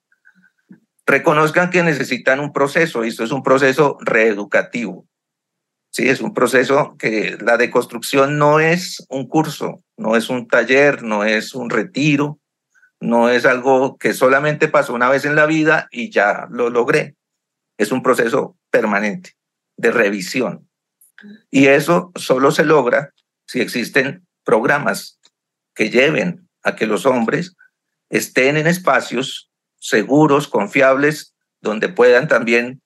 reconozcan 1.06 1.70
que 1.70 1.84
necesitan 1.84 2.40
un 2.40 2.54
proceso, 2.54 3.04
y 3.04 3.10
esto 3.10 3.24
es 3.24 3.32
un 3.32 3.44
proceso 3.44 3.98
reeducativo. 4.02 5.06
Sí, 5.90 6.08
es 6.08 6.22
un 6.22 6.34
proceso 6.34 6.96
que 6.98 7.38
la 7.42 7.58
deconstrucción 7.58 8.38
no 8.38 8.62
es 8.62 9.06
un 9.10 9.28
curso, 9.28 9.84
no 9.98 10.16
es 10.16 10.30
un 10.30 10.48
taller, 10.48 11.04
no 11.04 11.26
es 11.26 11.54
un 11.54 11.70
retiro, 11.70 12.40
no 13.02 13.30
es 13.30 13.46
algo 13.46 13.98
que 13.98 14.14
solamente 14.14 14.70
pasó 14.70 14.94
una 14.94 15.10
vez 15.10 15.26
en 15.26 15.36
la 15.36 15.46
vida 15.46 15.88
y 15.92 16.10
ya 16.10 16.48
lo 16.50 16.70
logré. 16.70 17.16
Es 17.78 17.92
un 17.92 18.04
proceso 18.04 18.58
permanente 18.70 19.32
de 19.76 19.92
revisión. 19.92 20.70
Y 21.50 21.68
eso 21.68 22.12
solo 22.16 22.52
se 22.52 22.66
logra 22.66 23.14
si 23.46 23.62
existen 23.62 24.26
programas 24.44 25.20
que 25.76 25.90
lleven 25.90 26.48
a 26.64 26.76
que 26.76 26.86
los 26.86 27.06
hombres 27.06 27.56
estén 28.10 28.58
en 28.58 28.68
espacios 28.68 29.50
seguros, 29.80 30.48
confiables, 30.48 31.34
donde 31.62 31.90
puedan 31.90 32.28
también 32.28 32.82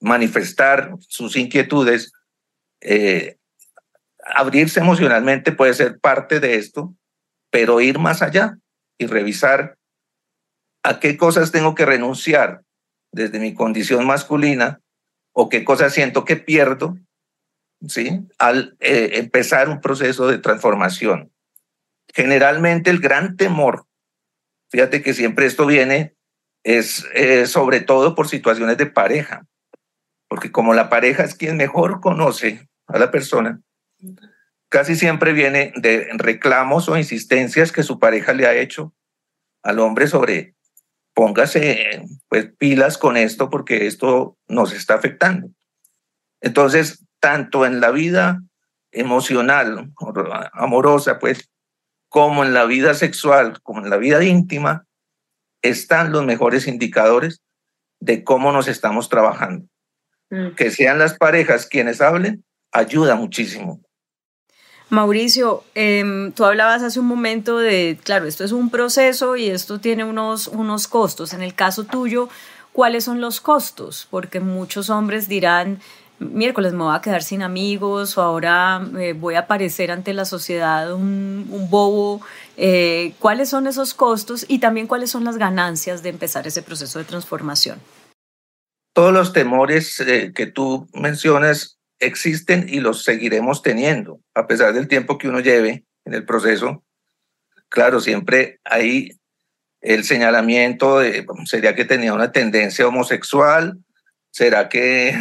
manifestar 0.00 0.94
sus 1.00 1.36
inquietudes. 1.36 2.12
Eh, 2.80 3.36
abrirse 4.24 4.80
emocionalmente 4.80 5.52
puede 5.52 5.74
ser 5.74 5.98
parte 5.98 6.40
de 6.40 6.56
esto, 6.56 6.94
pero 7.50 7.80
ir 7.80 7.98
más 7.98 8.22
allá 8.22 8.58
y 8.98 9.06
revisar 9.06 9.76
a 10.82 11.00
qué 11.00 11.16
cosas 11.16 11.50
tengo 11.50 11.74
que 11.74 11.86
renunciar 11.86 12.62
desde 13.12 13.40
mi 13.40 13.54
condición 13.54 14.06
masculina 14.06 14.80
o 15.32 15.48
qué 15.48 15.64
cosas 15.64 15.94
siento 15.94 16.24
que 16.24 16.36
pierdo 16.36 16.96
¿sí? 17.86 18.26
al 18.38 18.76
eh, 18.80 19.10
empezar 19.14 19.68
un 19.68 19.80
proceso 19.80 20.26
de 20.26 20.38
transformación. 20.38 21.32
Generalmente 22.14 22.90
el 22.90 22.98
gran 22.98 23.36
temor, 23.36 23.86
fíjate 24.70 25.02
que 25.02 25.14
siempre 25.14 25.46
esto 25.46 25.66
viene, 25.66 26.14
es 26.64 27.06
eh, 27.14 27.46
sobre 27.46 27.80
todo 27.80 28.14
por 28.14 28.28
situaciones 28.28 28.76
de 28.76 28.86
pareja, 28.86 29.46
porque 30.28 30.50
como 30.50 30.74
la 30.74 30.88
pareja 30.88 31.24
es 31.24 31.34
quien 31.34 31.56
mejor 31.56 32.00
conoce 32.00 32.68
a 32.86 32.98
la 32.98 33.10
persona, 33.10 33.60
casi 34.68 34.96
siempre 34.96 35.32
viene 35.32 35.72
de 35.76 36.08
reclamos 36.14 36.88
o 36.88 36.96
insistencias 36.96 37.72
que 37.72 37.82
su 37.82 37.98
pareja 37.98 38.32
le 38.32 38.46
ha 38.46 38.54
hecho 38.54 38.92
al 39.62 39.78
hombre 39.78 40.06
sobre 40.06 40.54
póngase 41.14 42.04
pues 42.28 42.52
pilas 42.58 42.96
con 42.96 43.16
esto 43.16 43.50
porque 43.50 43.86
esto 43.86 44.36
nos 44.46 44.72
está 44.72 44.94
afectando. 44.94 45.50
Entonces, 46.40 47.04
tanto 47.20 47.66
en 47.66 47.80
la 47.80 47.90
vida 47.90 48.42
emocional, 48.92 49.92
amorosa, 50.52 51.18
pues, 51.18 51.50
como 52.08 52.44
en 52.44 52.54
la 52.54 52.64
vida 52.64 52.94
sexual, 52.94 53.60
como 53.62 53.80
en 53.80 53.90
la 53.90 53.96
vida 53.96 54.24
íntima, 54.24 54.86
están 55.62 56.12
los 56.12 56.24
mejores 56.24 56.66
indicadores 56.66 57.42
de 58.00 58.24
cómo 58.24 58.52
nos 58.52 58.68
estamos 58.68 59.08
trabajando. 59.08 59.66
Mm. 60.30 60.50
Que 60.50 60.70
sean 60.70 60.98
las 60.98 61.16
parejas 61.16 61.66
quienes 61.66 62.00
hablen, 62.00 62.44
ayuda 62.72 63.16
muchísimo. 63.16 63.80
Mauricio, 64.90 65.64
em, 65.74 66.32
tú 66.32 66.44
hablabas 66.46 66.82
hace 66.82 66.98
un 66.98 67.06
momento 67.06 67.58
de, 67.58 67.98
claro, 68.04 68.26
esto 68.26 68.42
es 68.42 68.52
un 68.52 68.70
proceso 68.70 69.36
y 69.36 69.48
esto 69.48 69.80
tiene 69.80 70.04
unos, 70.04 70.48
unos 70.48 70.88
costos. 70.88 71.34
En 71.34 71.42
el 71.42 71.54
caso 71.54 71.84
tuyo, 71.84 72.30
¿cuáles 72.72 73.04
son 73.04 73.20
los 73.20 73.42
costos? 73.42 74.08
Porque 74.10 74.40
muchos 74.40 74.88
hombres 74.88 75.28
dirán, 75.28 75.80
miércoles 76.18 76.72
me 76.72 76.84
voy 76.84 76.94
a 76.94 77.00
quedar 77.00 77.22
sin 77.22 77.42
amigos 77.42 78.18
o 78.18 78.22
ahora 78.22 78.82
eh, 78.98 79.12
voy 79.12 79.34
a 79.34 79.40
aparecer 79.40 79.90
ante 79.90 80.12
la 80.12 80.24
sociedad 80.24 80.92
un, 80.92 81.68
bobo. 81.70 82.20
Eh, 82.56 83.14
¿Cuáles 83.18 83.50
son 83.50 83.66
esos 83.66 83.94
costos 83.94 84.44
y 84.48 84.58
también 84.58 84.86
cuáles 84.86 85.10
son 85.10 85.24
las 85.24 85.36
ganancias 85.36 86.02
de 86.02 86.08
empezar 86.10 86.46
ese 86.46 86.62
proceso 86.62 86.98
de 86.98 87.04
transformación? 87.04 87.80
Todos 88.94 89.12
los 89.12 89.32
temores 89.32 90.00
eh, 90.00 90.32
que 90.34 90.46
tú 90.46 90.88
mencionas 90.92 91.78
existen 92.00 92.66
y 92.68 92.80
los 92.80 93.04
seguiremos 93.04 93.62
teniendo, 93.62 94.20
a 94.34 94.46
pesar 94.46 94.72
del 94.72 94.88
tiempo 94.88 95.18
que 95.18 95.28
uno 95.28 95.40
lleve 95.40 95.84
en 96.04 96.14
el 96.14 96.24
proceso. 96.24 96.84
Claro, 97.68 98.00
siempre 98.00 98.60
hay 98.64 99.18
el 99.80 100.04
señalamiento 100.04 100.98
de, 100.98 101.26
¿sería 101.44 101.74
que 101.74 101.84
tenía 101.84 102.14
una 102.14 102.32
tendencia 102.32 102.86
homosexual? 102.88 103.78
¿Será 104.30 104.68
que 104.68 105.14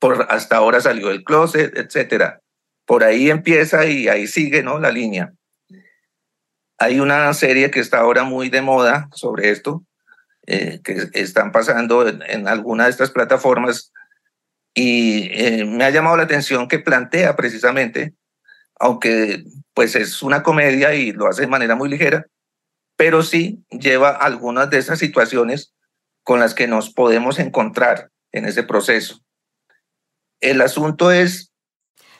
por 0.00 0.26
hasta 0.30 0.56
ahora 0.56 0.80
salió 0.80 1.08
del 1.08 1.22
closet, 1.22 1.76
etcétera? 1.76 2.40
Por 2.86 3.04
ahí 3.04 3.30
empieza 3.30 3.86
y 3.86 4.08
ahí 4.08 4.26
sigue, 4.26 4.64
¿no? 4.64 4.80
La 4.80 4.90
línea. 4.90 5.32
Hay 6.78 6.98
una 6.98 7.32
serie 7.34 7.70
que 7.70 7.78
está 7.78 8.00
ahora 8.00 8.24
muy 8.24 8.48
de 8.48 8.62
moda 8.62 9.08
sobre 9.12 9.50
esto, 9.50 9.84
eh, 10.46 10.80
que 10.82 11.08
están 11.12 11.52
pasando 11.52 12.08
en, 12.08 12.22
en 12.22 12.48
alguna 12.48 12.84
de 12.84 12.90
estas 12.90 13.10
plataformas 13.10 13.92
y 14.74 15.28
eh, 15.32 15.64
me 15.64 15.84
ha 15.84 15.90
llamado 15.90 16.16
la 16.16 16.22
atención 16.22 16.68
que 16.68 16.78
plantea 16.78 17.36
precisamente, 17.36 18.14
aunque 18.78 19.44
pues 19.74 19.94
es 19.96 20.22
una 20.22 20.42
comedia 20.42 20.94
y 20.94 21.12
lo 21.12 21.28
hace 21.28 21.42
de 21.42 21.48
manera 21.48 21.74
muy 21.74 21.88
ligera, 21.88 22.26
pero 22.96 23.22
sí 23.22 23.64
lleva 23.70 24.10
algunas 24.10 24.70
de 24.70 24.78
esas 24.78 24.98
situaciones 24.98 25.74
con 26.22 26.40
las 26.40 26.54
que 26.54 26.66
nos 26.66 26.92
podemos 26.92 27.38
encontrar 27.38 28.10
en 28.32 28.46
ese 28.46 28.62
proceso. 28.62 29.20
El 30.40 30.60
asunto 30.60 31.10
es... 31.10 31.52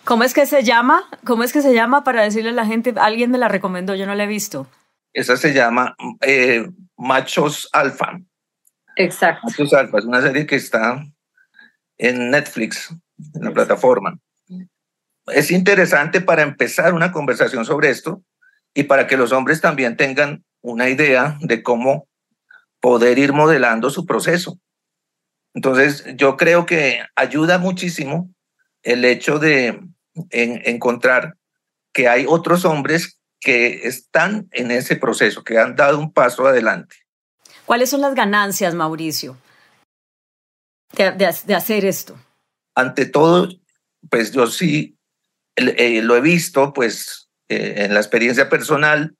¿Cómo 0.04 0.24
es 0.24 0.34
que 0.34 0.46
se 0.46 0.62
llama? 0.62 1.04
¿Cómo 1.24 1.44
es 1.44 1.52
que 1.52 1.62
se 1.62 1.74
llama 1.74 2.04
para 2.04 2.22
decirle 2.22 2.50
a 2.50 2.54
la 2.54 2.66
gente? 2.66 2.94
Alguien 2.96 3.30
me 3.30 3.38
la 3.38 3.48
recomendó, 3.48 3.94
yo 3.94 4.06
no 4.06 4.14
la 4.14 4.24
he 4.24 4.26
visto. 4.26 4.66
Esa 5.12 5.36
se 5.36 5.52
llama 5.52 5.96
eh, 6.20 6.68
Machos 6.96 7.68
Alfa. 7.72 8.18
Exacto. 8.96 9.46
Machos 9.46 9.72
Alfa 9.72 9.98
es 9.98 10.04
una 10.04 10.22
serie 10.22 10.46
que 10.46 10.56
está 10.56 11.04
en 11.98 12.30
Netflix, 12.30 12.94
en 13.34 13.44
la 13.44 13.52
plataforma. 13.52 14.18
Es 15.26 15.50
interesante 15.50 16.20
para 16.20 16.42
empezar 16.42 16.94
una 16.94 17.12
conversación 17.12 17.64
sobre 17.64 17.90
esto 17.90 18.22
y 18.74 18.84
para 18.84 19.06
que 19.06 19.16
los 19.16 19.32
hombres 19.32 19.60
también 19.60 19.96
tengan 19.96 20.44
una 20.62 20.88
idea 20.88 21.38
de 21.40 21.62
cómo 21.62 22.08
poder 22.80 23.18
ir 23.18 23.32
modelando 23.32 23.90
su 23.90 24.06
proceso. 24.06 24.58
Entonces, 25.54 26.04
yo 26.16 26.36
creo 26.36 26.66
que 26.66 27.02
ayuda 27.16 27.58
muchísimo 27.58 28.32
el 28.82 29.04
hecho 29.04 29.38
de 29.38 29.80
encontrar 30.30 31.36
que 31.92 32.08
hay 32.08 32.24
otros 32.28 32.64
hombres 32.64 33.20
que 33.40 33.86
están 33.88 34.48
en 34.52 34.70
ese 34.70 34.96
proceso, 34.96 35.42
que 35.42 35.58
han 35.58 35.74
dado 35.74 35.98
un 35.98 36.12
paso 36.12 36.46
adelante. 36.46 36.96
¿Cuáles 37.64 37.90
son 37.90 38.00
las 38.00 38.14
ganancias, 38.14 38.74
Mauricio? 38.74 39.36
de, 40.92 41.54
hacer 41.54 41.84
esto? 41.84 42.18
Ante 42.74 43.06
todo, 43.06 43.48
pues 44.10 44.32
yo 44.32 44.46
sí 44.46 44.98
eh, 45.56 46.02
lo 46.02 46.16
he 46.16 46.20
visto, 46.20 46.72
pues 46.72 47.28
eh, 47.48 47.74
en 47.84 47.94
la 47.94 48.00
experiencia 48.00 48.48
personal, 48.48 49.14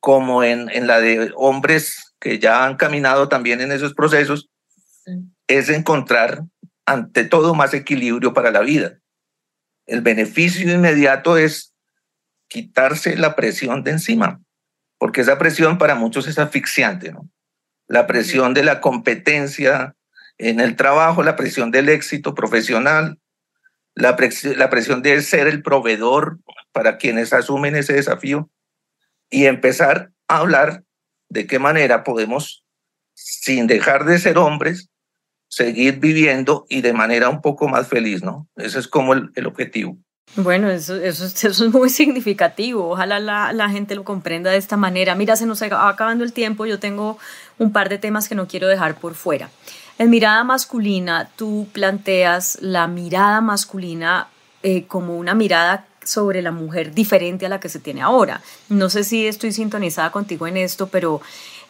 como 0.00 0.42
en, 0.42 0.68
en 0.70 0.86
la 0.86 1.00
de 1.00 1.32
hombres 1.36 2.14
que 2.20 2.38
ya 2.38 2.64
han 2.64 2.76
caminado 2.76 3.28
también 3.28 3.60
en 3.60 3.72
esos 3.72 3.94
procesos, 3.94 4.48
es 5.48 5.68
encontrar 5.70 6.44
ante 6.86 7.24
todo 7.24 7.54
más 7.54 7.74
equilibrio 7.74 8.32
para 8.32 8.50
la 8.50 8.60
vida. 8.60 8.98
El 9.86 10.02
beneficio 10.02 10.72
inmediato 10.72 11.36
es 11.36 11.74
quitarse 12.48 13.16
la 13.16 13.34
presión 13.34 13.82
de 13.82 13.92
encima, 13.92 14.40
porque 14.98 15.22
esa 15.22 15.38
presión 15.38 15.78
para 15.78 15.94
muchos 15.94 16.26
es 16.28 16.38
asfixiante, 16.38 17.12
¿no? 17.12 17.28
La 17.88 18.06
presión 18.06 18.54
de 18.54 18.62
la 18.62 18.80
competencia 18.80 19.96
en 20.36 20.60
el 20.60 20.76
trabajo, 20.76 21.22
la 21.22 21.36
presión 21.36 21.70
del 21.70 21.88
éxito 21.88 22.34
profesional, 22.34 23.18
la, 23.94 24.16
la 24.56 24.70
presión 24.70 25.02
de 25.02 25.20
ser 25.22 25.46
el 25.46 25.62
proveedor 25.62 26.38
para 26.72 26.98
quienes 26.98 27.32
asumen 27.32 27.74
ese 27.74 27.94
desafío 27.94 28.50
y 29.30 29.46
empezar 29.46 30.10
a 30.28 30.38
hablar 30.38 30.84
de 31.28 31.46
qué 31.46 31.58
manera 31.58 32.04
podemos, 32.04 32.64
sin 33.14 33.66
dejar 33.66 34.04
de 34.04 34.18
ser 34.18 34.38
hombres, 34.38 34.90
seguir 35.48 35.98
viviendo 35.98 36.66
y 36.68 36.82
de 36.82 36.92
manera 36.92 37.28
un 37.28 37.40
poco 37.40 37.68
más 37.68 37.88
feliz, 37.88 38.22
¿no? 38.22 38.46
Ese 38.56 38.78
es 38.78 38.88
como 38.88 39.14
el, 39.14 39.46
objetivo. 39.46 39.96
Bueno, 40.36 40.70
eso, 40.70 40.96
eso, 40.96 41.24
eso, 41.48 41.48
es 41.48 41.72
muy 41.72 41.90
significativo. 41.90 42.90
Ojalá 42.90 43.18
la, 43.18 43.52
la, 43.52 43.68
gente 43.70 43.94
lo 43.94 44.04
comprenda 44.04 44.50
de 44.50 44.58
esta 44.58 44.76
manera. 44.76 45.14
Mira, 45.14 45.36
se 45.36 45.46
nos 45.46 45.62
va 45.62 45.88
acabando 45.88 46.24
el 46.24 46.32
tiempo. 46.32 46.66
Yo 46.66 46.78
tengo 46.78 47.18
un 47.58 47.72
par 47.72 47.88
de 47.88 47.98
temas 47.98 48.28
que 48.28 48.34
no 48.34 48.46
quiero 48.46 48.68
dejar 48.68 48.96
por 48.96 49.14
fuera. 49.14 49.50
En 49.98 50.10
mirada 50.10 50.44
masculina, 50.44 51.28
tú 51.34 51.66
planteas 51.72 52.58
la 52.60 52.86
mirada 52.86 53.40
masculina 53.40 54.28
eh, 54.62 54.84
como 54.86 55.16
una 55.16 55.34
mirada 55.34 55.87
sobre 56.08 56.42
la 56.42 56.52
mujer 56.52 56.94
diferente 56.94 57.46
a 57.46 57.48
la 57.48 57.60
que 57.60 57.68
se 57.68 57.78
tiene 57.78 58.02
ahora. 58.02 58.42
No 58.68 58.90
sé 58.90 59.04
si 59.04 59.26
estoy 59.26 59.52
sintonizada 59.52 60.10
contigo 60.10 60.46
en 60.46 60.56
esto, 60.56 60.88
pero 60.88 61.20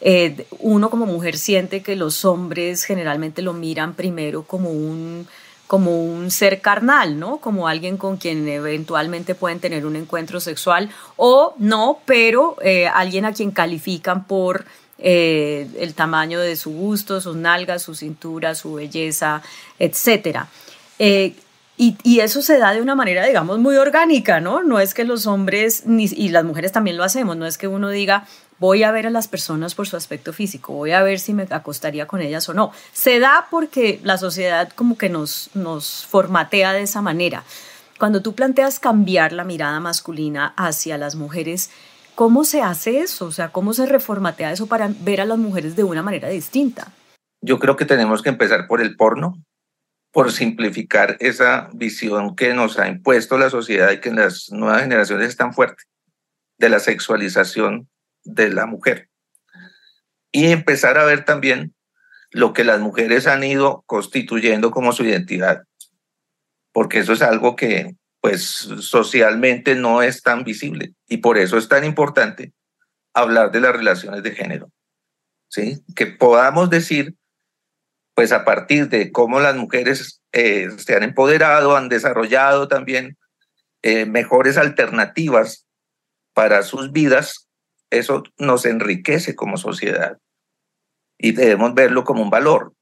eh, 0.01 0.47
uno 0.59 0.89
como 0.89 1.05
mujer 1.05 1.37
siente 1.37 1.81
que 1.81 1.95
los 1.95 2.23
hombres 2.25 2.83
generalmente 2.83 3.41
lo 3.41 3.53
miran 3.53 3.93
primero 3.93 4.43
como 4.43 4.69
un 4.71 5.27
como 5.67 6.03
un 6.03 6.31
ser 6.31 6.61
carnal, 6.61 7.19
¿no? 7.19 7.37
Como 7.37 7.67
alguien 7.67 7.97
con 7.97 8.17
quien 8.17 8.47
eventualmente 8.47 9.35
pueden 9.35 9.59
tener 9.59 9.85
un 9.85 9.95
encuentro 9.95 10.39
sexual 10.39 10.89
o 11.15 11.53
no, 11.59 11.99
pero 12.05 12.57
eh, 12.63 12.87
alguien 12.87 13.23
a 13.25 13.33
quien 13.33 13.51
califican 13.51 14.25
por 14.25 14.65
eh, 14.97 15.69
el 15.77 15.93
tamaño 15.93 16.39
de 16.39 16.55
su 16.55 16.71
gusto, 16.71 17.21
sus 17.21 17.35
nalgas, 17.35 17.83
su 17.83 17.93
cintura, 17.93 18.55
su 18.55 18.73
belleza, 18.73 19.43
etc. 19.77 20.47
Y, 21.81 22.19
eso 22.19 22.41
se 22.41 22.57
da 22.57 22.73
de 22.73 22.81
una 22.81 22.93
manera, 22.93 23.25
digamos, 23.25 23.57
muy 23.57 23.77
orgánica, 23.77 24.41
¿no? 24.41 24.63
No 24.63 24.81
es 24.81 24.93
que 24.93 25.05
los 25.05 25.25
hombres, 25.27 25.85
ni, 25.85 26.07
y 26.11 26.27
las 26.27 26.43
mujeres 26.43 26.73
también 26.73 26.97
lo 26.97 27.05
hacemos, 27.05 27.37
no 27.37 27.45
es 27.45 27.57
que 27.57 27.69
uno 27.69 27.87
diga, 27.87 28.25
voy 28.59 28.83
a 28.83 28.91
ver 28.91 29.07
a 29.07 29.09
las 29.09 29.29
personas 29.29 29.75
por 29.75 29.87
su 29.87 29.95
aspecto 29.95 30.33
físico, 30.33 30.73
voy 30.73 30.91
a 30.91 31.01
ver 31.03 31.21
si 31.21 31.33
me 31.33 31.47
acostaría 31.49 32.05
con 32.05 32.19
ellas 32.19 32.49
o 32.49 32.53
no. 32.53 32.73
Se 32.91 33.21
da 33.21 33.47
porque 33.49 34.01
la 34.03 34.17
sociedad 34.17 34.69
como 34.75 34.97
que 34.97 35.07
nos, 35.07 35.51
nos 35.53 36.05
formatea 36.05 36.73
de 36.73 36.81
esa 36.81 37.01
manera. 37.01 37.45
Cuando 37.97 38.21
tú 38.21 38.35
planteas 38.35 38.81
cambiar 38.81 39.31
la 39.31 39.45
mirada 39.45 39.79
masculina 39.79 40.53
hacia 40.57 40.97
las 40.97 41.15
mujeres, 41.15 41.69
¿cómo 42.13 42.43
se 42.43 42.61
hace 42.61 42.99
eso? 42.99 43.27
O 43.27 43.31
sea, 43.31 43.53
¿cómo 43.53 43.71
se 43.71 43.85
reformatea 43.85 44.51
eso 44.51 44.67
para 44.67 44.91
ver 44.99 45.21
a 45.21 45.25
las 45.25 45.37
mujeres 45.37 45.77
de 45.77 45.85
una 45.85 46.03
manera 46.03 46.27
distinta? 46.27 46.91
Yo 47.41 47.57
creo 47.57 47.77
que 47.77 47.85
tenemos 47.85 48.21
que 48.21 48.27
empezar 48.27 48.67
por 48.67 48.81
el 48.81 48.97
porno, 48.97 49.41
por 50.11 50.31
simplificar 50.31 51.17
esa 51.19 51.69
visión 51.73 52.35
que 52.35 52.53
nos 52.53 52.79
ha 52.79 52.87
impuesto 52.87 53.37
la 53.37 53.49
sociedad 53.49 53.91
y 53.91 53.99
que 53.99 54.09
en 54.09 54.15
las 54.15 54.51
nuevas 54.51 54.81
generaciones 54.81 55.29
es 55.29 55.37
tan 55.37 55.53
fuerte 55.53 55.83
de 56.57 56.69
la 56.69 56.79
sexualización 56.79 57.87
de 58.23 58.49
la 58.49 58.65
mujer. 58.65 59.09
Y 60.31 60.47
empezar 60.47 60.97
a 60.97 61.05
ver 61.05 61.25
también 61.25 61.73
lo 62.31 62.53
que 62.53 62.63
las 62.63 62.79
mujeres 62.79 63.27
han 63.27 63.43
ido 63.43 63.83
constituyendo 63.85 64.71
como 64.71 64.91
su 64.91 65.03
identidad, 65.03 65.63
porque 66.71 66.99
eso 66.99 67.13
es 67.13 67.21
algo 67.21 67.55
que 67.55 67.95
pues 68.21 68.41
socialmente 68.41 69.75
no 69.75 70.01
es 70.01 70.21
tan 70.21 70.43
visible 70.43 70.93
y 71.07 71.17
por 71.17 71.37
eso 71.37 71.57
es 71.57 71.69
tan 71.69 71.85
importante 71.85 72.53
hablar 73.13 73.51
de 73.51 73.61
las 73.61 73.73
relaciones 73.73 74.23
de 74.23 74.31
género. 74.31 74.69
¿Sí? 75.47 75.79
Que 75.95 76.05
podamos 76.05 76.69
decir 76.69 77.15
pues 78.19 78.33
a 78.33 78.43
partir 78.43 78.89
de 78.89 79.13
cómo 79.13 79.39
las 79.39 79.55
mujeres 79.55 80.21
eh, 80.33 80.67
se 80.75 80.93
han 80.93 81.03
empoderado, 81.03 81.77
han 81.77 81.87
desarrollado 81.87 82.67
también 82.67 83.17
eh, 83.81 84.05
mejores 84.05 84.57
alternativas 84.57 85.65
para 86.33 86.63
sus 86.63 86.91
vidas, 86.91 87.47
eso 87.89 88.23
nos 88.37 88.65
enriquece 88.65 89.37
como 89.37 89.55
sociedad. 89.55 90.17
Y 91.17 91.31
debemos 91.31 91.73
verlo 91.75 92.03
como 92.03 92.21
un 92.21 92.29
valor, 92.29 92.73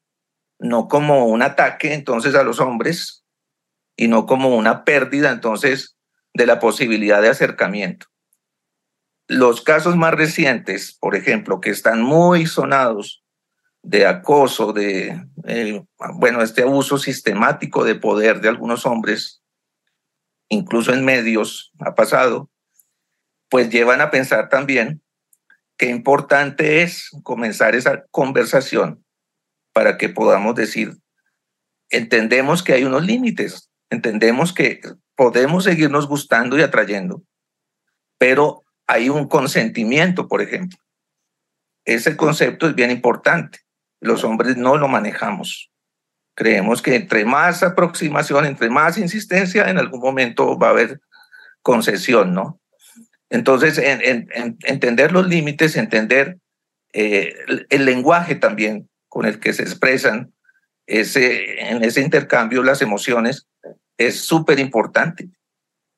no 0.57 0.87
como 0.87 1.27
un 1.27 1.43
ataque 1.43 1.93
entonces 1.93 2.33
a 2.33 2.41
los 2.41 2.59
hombres 2.59 3.23
y 3.95 4.07
no 4.07 4.25
como 4.25 4.57
una 4.57 4.85
pérdida 4.85 5.29
entonces 5.29 5.97
de 6.33 6.47
la 6.47 6.57
posibilidad 6.57 7.21
de 7.21 7.29
acercamiento. 7.29 8.07
Los 9.27 9.61
casos 9.61 9.95
más 9.95 10.15
recientes, 10.15 10.97
por 10.99 11.15
ejemplo, 11.15 11.61
que 11.61 11.69
están 11.69 12.01
muy 12.01 12.47
sonados 12.47 13.23
de 13.87 14.05
acoso, 14.05 14.73
de, 14.73 15.25
eh, 15.45 15.81
bueno, 16.15 16.41
este 16.41 16.63
abuso 16.63 16.97
sistemático 16.97 17.85
de 17.85 17.95
poder 17.95 18.41
de 18.41 18.49
algunos 18.49 18.85
hombres, 18.85 19.41
incluso 20.49 20.93
en 20.93 21.05
medios 21.05 21.71
ha 21.79 21.95
pasado, 21.95 22.49
pues 23.49 23.69
llevan 23.69 24.01
a 24.01 24.11
pensar 24.11 24.49
también 24.49 25.01
qué 25.77 25.89
importante 25.89 26.81
es 26.81 27.09
comenzar 27.23 27.75
esa 27.75 28.03
conversación 28.11 29.05
para 29.71 29.97
que 29.97 30.09
podamos 30.09 30.55
decir, 30.55 30.97
entendemos 31.89 32.63
que 32.63 32.73
hay 32.73 32.83
unos 32.83 33.05
límites, 33.05 33.69
entendemos 33.89 34.51
que 34.51 34.81
podemos 35.15 35.63
seguirnos 35.63 36.09
gustando 36.09 36.57
y 36.57 36.61
atrayendo, 36.61 37.23
pero 38.17 38.65
hay 38.85 39.07
un 39.07 39.29
consentimiento, 39.29 40.27
por 40.27 40.41
ejemplo. 40.41 40.77
Ese 41.85 42.17
concepto 42.17 42.67
es 42.67 42.75
bien 42.75 42.91
importante 42.91 43.65
los 43.99 44.23
hombres 44.23 44.57
no 44.57 44.77
lo 44.77 44.87
manejamos. 44.87 45.71
Creemos 46.35 46.81
que 46.81 46.95
entre 46.95 47.25
más 47.25 47.63
aproximación, 47.63 48.45
entre 48.45 48.69
más 48.69 48.97
insistencia, 48.97 49.69
en 49.69 49.77
algún 49.77 50.01
momento 50.01 50.57
va 50.57 50.67
a 50.67 50.71
haber 50.71 51.01
concesión, 51.61 52.33
¿no? 52.33 52.59
Entonces, 53.29 53.81
entender 53.81 55.11
los 55.11 55.27
límites, 55.27 55.75
entender 55.75 56.37
eh, 56.93 57.33
el, 57.69 57.85
lenguaje 57.85 58.35
también 58.35 58.89
con 59.09 59.25
el 59.25 59.39
que 59.39 59.51
se 59.51 59.63
expresan 59.63 60.31
ese, 60.85 61.69
en 61.69 61.83
ese 61.83 62.01
intercambio 62.01 62.63
las 62.63 62.81
emociones 62.81 63.47
es 63.97 64.21
súper 64.21 64.59
importante. 64.59 65.29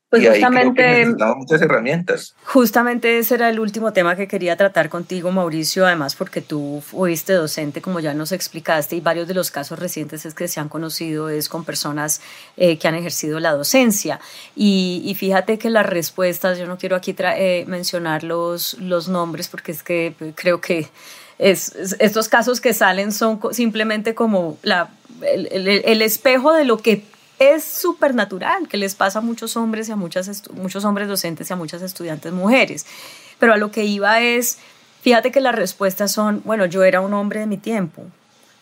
Pues 0.09 0.27
justamente, 0.27 1.05
muchas 1.37 1.61
herramientas. 1.61 2.33
Justamente 2.43 3.19
ese 3.19 3.35
era 3.35 3.47
el 3.47 3.59
último 3.59 3.93
tema 3.93 4.15
que 4.15 4.27
quería 4.27 4.57
tratar 4.57 4.89
contigo, 4.89 5.31
Mauricio, 5.31 5.85
además 5.85 6.15
porque 6.15 6.41
tú 6.41 6.81
fuiste 6.83 7.33
docente, 7.33 7.79
como 7.79 7.99
ya 7.99 8.15
nos 8.15 8.31
explicaste, 8.31 8.95
y 8.95 9.01
varios 9.01 9.27
de 9.27 9.35
los 9.35 9.51
casos 9.51 9.77
recientes 9.77 10.25
es 10.25 10.33
que 10.33 10.47
se 10.47 10.59
han 10.59 10.67
conocido 10.67 11.29
es 11.29 11.47
con 11.47 11.63
personas 11.63 12.21
eh, 12.57 12.79
que 12.79 12.87
han 12.87 12.95
ejercido 12.95 13.39
la 13.39 13.51
docencia. 13.51 14.19
Y, 14.55 15.15
fíjate 15.15 15.59
que 15.59 15.69
las 15.69 15.85
respuestas, 15.85 16.57
yo 16.57 16.65
no 16.65 16.79
quiero 16.79 16.95
aquí 16.95 17.15
eh, 17.19 17.65
mencionar 17.67 18.23
los, 18.23 18.79
los 18.79 19.09
nombres 19.09 19.47
porque 19.47 19.71
es 19.71 19.83
que 19.83 20.15
creo 20.33 20.59
que 20.59 20.87
es, 21.37 21.75
estos 21.99 22.29
casos 22.29 22.61
que 22.61 22.73
salen 22.73 23.11
son 23.11 23.39
simplemente 23.51 24.15
como 24.15 24.57
la, 24.63 24.89
el, 25.21 25.67
el 25.67 26.01
espejo 26.01 26.53
de 26.53 26.65
lo 26.65 26.79
que 26.79 27.03
es 27.39 27.63
súper 27.63 28.13
natural, 28.13 28.67
que 28.67 28.77
les 28.77 28.95
pasa 28.95 29.19
a 29.19 29.21
muchos 29.21 29.55
hombres 29.57 29.89
y 29.89 29.93
a 29.93 29.95
muchas 29.95 30.43
muchos 30.53 30.85
hombres 30.85 31.07
docentes 31.07 31.49
y 31.49 31.53
a 31.53 31.55
muchas 31.55 31.81
estudiantes 31.81 32.31
mujeres. 32.33 32.85
Pero 33.39 33.53
a 33.53 33.57
lo 33.57 33.71
que 33.71 33.85
iba 33.85 34.21
es, 34.21 34.57
fíjate 35.01 35.31
que 35.31 35.39
las 35.39 35.55
respuestas 35.55 36.11
son, 36.11 36.41
bueno, 36.43 36.65
yo 36.65 36.83
era 36.83 37.01
un 37.01 37.13
hombre 37.13 37.39
de 37.39 37.47
mi 37.47 37.57
tiempo, 37.57 38.03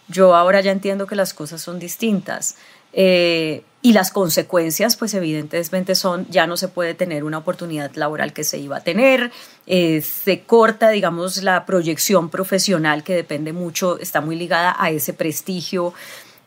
yo 0.08 0.36
ahora 0.36 0.62
ya 0.62 0.72
entiendo 0.72 1.08
que 1.08 1.16
las 1.16 1.34
cosas 1.34 1.62
son 1.62 1.80
distintas. 1.80 2.56
Eh, 2.94 3.64
y 3.82 3.94
las 3.94 4.12
consecuencias, 4.12 4.98
pues 4.98 5.14
evidentemente 5.14 5.96
son, 5.96 6.28
ya 6.30 6.48
no 6.48 6.58
se 6.58 6.68
puede 6.68 6.94
tener 6.94 7.24
una 7.24 7.38
oportunidad 7.38 7.94
laboral 7.96 8.34
que 8.34 8.44
se 8.44 8.58
iba 8.58 8.78
a 8.78 8.80
tener, 8.82 9.32
eh, 9.66 10.02
se 10.02 10.42
corta, 10.42 10.90
digamos, 10.90 11.44
la 11.44 11.66
proyección 11.66 12.30
profesional 12.30 13.04
que 13.04 13.16
depende 13.16 13.54
mucho, 13.54 14.00
está 14.00 14.20
muy 14.20 14.36
ligada 14.36 14.76
a 14.78 14.90
ese 14.90 15.14
prestigio 15.14 15.94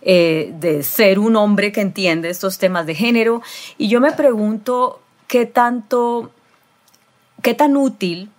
eh, 0.03 0.53
de 0.59 0.83
ser 0.83 1.19
un 1.19 1.37
hombre 1.37 1.73
que 1.73 1.81
entiende 1.81 2.31
estos 2.31 2.59
temas 2.59 2.87
de 2.87 2.95
género. 2.95 3.43
Y 3.79 3.89
yo 3.89 4.01
me 4.01 4.13
pregunto 4.13 5.01
qué 5.27 5.47
tanto, 5.47 6.31
qué 7.43 7.55
tan 7.55 7.77
útil 7.77 8.31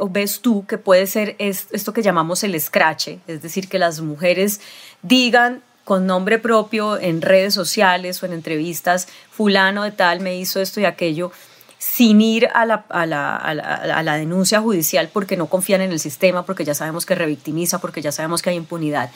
o 0.00 0.08
ves 0.08 0.40
tú 0.40 0.66
que 0.66 0.78
puede 0.78 1.06
ser 1.06 1.34
esto 1.38 1.92
que 1.92 2.02
llamamos 2.02 2.44
el 2.44 2.54
escrache, 2.54 3.20
es 3.26 3.42
decir, 3.42 3.68
que 3.68 3.78
las 3.78 4.00
mujeres 4.00 4.60
digan 5.02 5.62
con 5.84 6.06
nombre 6.06 6.38
propio 6.38 6.98
en 6.98 7.22
redes 7.22 7.54
sociales 7.54 8.22
o 8.22 8.26
en 8.26 8.32
entrevistas, 8.32 9.08
fulano 9.30 9.84
de 9.84 9.92
tal 9.92 10.20
me 10.20 10.36
hizo 10.36 10.60
esto 10.60 10.80
y 10.80 10.84
aquello, 10.84 11.30
sin 11.78 12.20
ir 12.20 12.48
a 12.54 12.66
la, 12.66 12.84
a, 12.88 13.06
la, 13.06 13.36
a, 13.36 14.02
la, 14.02 14.16
denuncia 14.16 14.60
judicial 14.60 15.08
porque 15.12 15.36
no 15.36 15.46
confían 15.46 15.82
en 15.82 15.92
el 15.92 16.00
sistema, 16.00 16.44
porque 16.44 16.64
ya 16.64 16.74
sabemos 16.74 17.06
que 17.06 17.14
revictimiza, 17.14 17.80
porque 17.80 18.02
ya 18.02 18.12
sabemos 18.12 18.42
que 18.42 18.50
hay 18.50 18.56
impunidad 18.56 19.10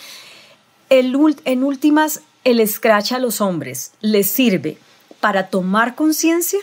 en 0.91 1.65
últimas, 1.65 2.23
el 2.45 2.67
scratch 2.67 3.13
a 3.13 3.19
los 3.19 3.41
hombres 3.41 3.93
les 4.01 4.31
sirve 4.31 4.77
para 5.21 5.49
tomar 5.49 5.95
conciencia 5.95 6.61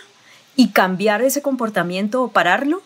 y 0.56 0.70
cambiar 0.70 1.22
ese 1.22 1.42
comportamiento 1.42 2.22
o 2.24 2.32
pararlo? 2.32 2.82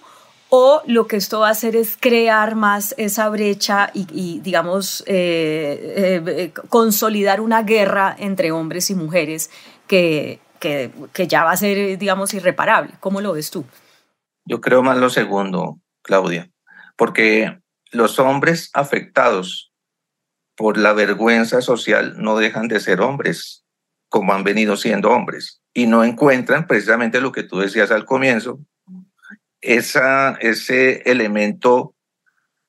¿O 0.49 0.81
lo 0.85 1.07
que 1.07 1.15
esto 1.15 1.39
va 1.39 1.47
a 1.47 1.51
hacer 1.51 1.77
es 1.77 1.97
crear 1.97 2.55
más 2.55 2.93
esa 2.97 3.29
brecha 3.29 3.89
y, 3.93 4.41
digamos, 4.41 5.01
eh, 5.07 6.21
eh, 6.25 6.53
consolidar 6.67 7.39
una 7.39 7.63
guerra 7.63 8.13
entre 8.19 8.51
hombres 8.51 8.89
y 8.89 8.95
mujeres 8.95 9.49
que, 9.87 10.41
que, 10.59 10.91
que 11.13 11.27
ya 11.27 11.45
va 11.45 11.51
a 11.51 11.57
ser, 11.57 11.97
digamos, 11.97 12.33
irreparable? 12.33 12.95
¿Cómo 12.99 13.21
lo 13.21 13.31
ves 13.31 13.49
tú? 13.49 13.63
Yo 14.43 14.59
creo 14.59 14.83
más 14.83 14.97
lo 14.97 15.09
segundo, 15.09 15.79
Claudia, 16.01 16.51
porque 16.97 17.57
los 17.91 18.19
hombres 18.19 18.71
afectados 18.73 19.70
por 20.61 20.77
la 20.77 20.93
vergüenza 20.93 21.59
social 21.59 22.21
no 22.21 22.37
dejan 22.37 22.67
de 22.67 22.79
ser 22.79 23.01
hombres, 23.01 23.65
como 24.09 24.31
han 24.31 24.43
venido 24.43 24.77
siendo 24.77 25.09
hombres, 25.09 25.59
y 25.73 25.87
no 25.87 26.03
encuentran 26.03 26.67
precisamente 26.67 27.19
lo 27.19 27.31
que 27.31 27.41
tú 27.41 27.57
decías 27.57 27.89
al 27.89 28.05
comienzo, 28.05 28.59
esa, 29.59 30.33
ese 30.39 31.01
elemento 31.09 31.95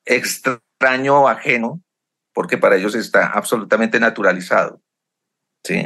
extraño 0.05 1.21
o 1.21 1.27
ajeno, 1.27 1.83
porque 2.33 2.57
para 2.57 2.77
ellos 2.77 2.95
está 2.95 3.27
absolutamente 3.27 3.99
naturalizado. 3.99 4.81
¿sí? 5.63 5.85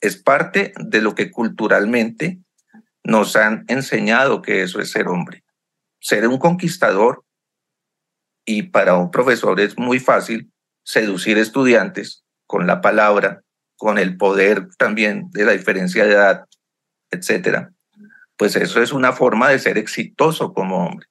Es 0.00 0.16
parte 0.16 0.72
de 0.76 1.00
lo 1.02 1.14
que 1.14 1.30
culturalmente 1.30 2.40
nos 3.04 3.36
han 3.36 3.64
enseñado 3.68 4.42
que 4.42 4.64
eso 4.64 4.80
es 4.80 4.90
ser 4.90 5.06
hombre. 5.06 5.44
Ser 6.00 6.26
un 6.26 6.38
conquistador 6.38 7.24
y 8.44 8.64
para 8.64 8.96
un 8.96 9.12
profesor 9.12 9.60
es 9.60 9.78
muy 9.78 10.00
fácil 10.00 10.50
seducir 10.84 11.38
estudiantes 11.38 12.24
con 12.46 12.66
la 12.66 12.80
palabra, 12.80 13.42
con 13.76 13.98
el 13.98 14.16
poder 14.16 14.68
también 14.78 15.30
de 15.30 15.44
la 15.44 15.52
diferencia 15.52 16.04
de 16.04 16.12
edad, 16.12 16.44
etcétera. 17.10 17.72
Pues 18.36 18.56
eso 18.56 18.82
es 18.82 18.92
una 18.92 19.12
forma 19.12 19.48
de 19.48 19.58
ser 19.58 19.78
exitoso 19.78 20.52
como 20.52 20.86
hombre. 20.86 21.06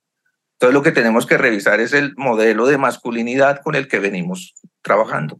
Entonces 0.54 0.74
lo 0.74 0.84
que 0.84 0.92
tenemos 0.92 1.26
que 1.26 1.38
revisar 1.38 1.80
es 1.80 1.94
el 1.94 2.14
modelo 2.16 2.68
de 2.68 2.78
masculinidad 2.78 3.62
con 3.62 3.76
el 3.76 3.88
que 3.88 4.00
venimos 4.00 4.54
trabajando, 4.82 5.40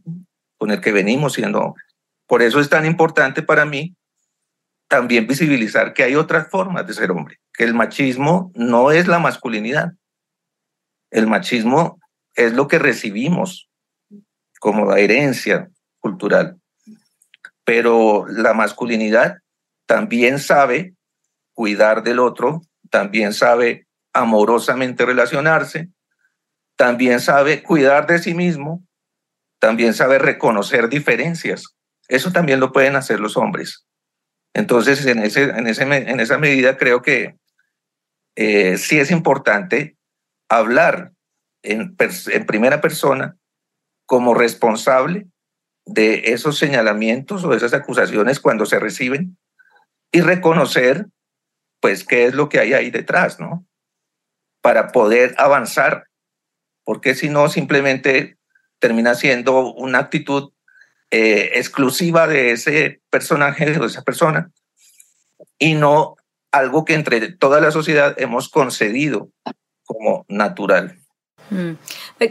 con 0.58 0.70
el 0.70 0.80
que 0.80 0.92
venimos 0.92 1.34
siendo 1.34 1.60
hombres. 1.60 1.86
Por 2.26 2.42
eso 2.42 2.60
es 2.60 2.68
tan 2.68 2.84
importante 2.84 3.42
para 3.42 3.64
mí 3.64 3.94
también 4.88 5.26
visibilizar 5.26 5.94
que 5.94 6.02
hay 6.02 6.14
otras 6.14 6.48
formas 6.50 6.86
de 6.86 6.94
ser 6.94 7.10
hombre, 7.10 7.40
que 7.52 7.64
el 7.64 7.74
machismo 7.74 8.52
no 8.54 8.90
es 8.90 9.06
la 9.06 9.18
masculinidad. 9.18 9.92
El 11.10 11.26
machismo 11.26 11.98
es 12.34 12.52
lo 12.52 12.68
que 12.68 12.78
recibimos 12.78 13.68
como 14.64 14.86
la 14.86 14.98
herencia 14.98 15.68
cultural. 15.98 16.56
Pero 17.64 18.24
la 18.26 18.54
masculinidad 18.54 19.36
también 19.84 20.38
sabe 20.38 20.94
cuidar 21.52 22.02
del 22.02 22.18
otro, 22.18 22.62
también 22.88 23.34
sabe 23.34 23.86
amorosamente 24.14 25.04
relacionarse, 25.04 25.90
también 26.76 27.20
sabe 27.20 27.62
cuidar 27.62 28.06
de 28.06 28.18
sí 28.18 28.32
mismo, 28.32 28.82
también 29.58 29.92
sabe 29.92 30.18
reconocer 30.18 30.88
diferencias. 30.88 31.76
Eso 32.08 32.32
también 32.32 32.58
lo 32.58 32.72
pueden 32.72 32.96
hacer 32.96 33.20
los 33.20 33.36
hombres. 33.36 33.84
Entonces, 34.54 35.04
en, 35.04 35.18
ese, 35.18 35.42
en, 35.42 36.20
esa 36.20 36.38
medida 36.38 36.78
creo 36.78 37.02
que 37.02 37.36
eh, 38.34 38.78
sí 38.78 38.98
es 38.98 39.10
importante 39.10 39.98
hablar 40.48 41.12
en 41.62 41.94
primera 42.46 42.80
persona 42.80 43.36
como 44.06 44.34
responsable 44.34 45.26
de 45.86 46.32
esos 46.32 46.58
señalamientos 46.58 47.44
o 47.44 47.52
esas 47.52 47.74
acusaciones 47.74 48.40
cuando 48.40 48.66
se 48.66 48.78
reciben 48.78 49.36
y 50.12 50.20
reconocer 50.20 51.06
pues 51.80 52.04
qué 52.04 52.24
es 52.24 52.34
lo 52.34 52.48
que 52.48 52.60
hay 52.60 52.72
ahí 52.72 52.90
detrás, 52.90 53.38
¿no? 53.40 53.66
Para 54.62 54.88
poder 54.88 55.34
avanzar, 55.36 56.06
porque 56.84 57.14
si 57.14 57.28
no 57.28 57.48
simplemente 57.48 58.38
termina 58.78 59.14
siendo 59.14 59.72
una 59.74 59.98
actitud 59.98 60.52
eh, 61.10 61.50
exclusiva 61.54 62.26
de 62.26 62.52
ese 62.52 63.02
personaje 63.10 63.78
o 63.78 63.82
de 63.82 63.86
esa 63.86 64.02
persona 64.02 64.50
y 65.58 65.74
no 65.74 66.16
algo 66.50 66.84
que 66.84 66.94
entre 66.94 67.32
toda 67.32 67.60
la 67.60 67.70
sociedad 67.70 68.14
hemos 68.18 68.48
concedido 68.48 69.30
como 69.84 70.24
natural. 70.28 71.03
Mm. 71.50 71.72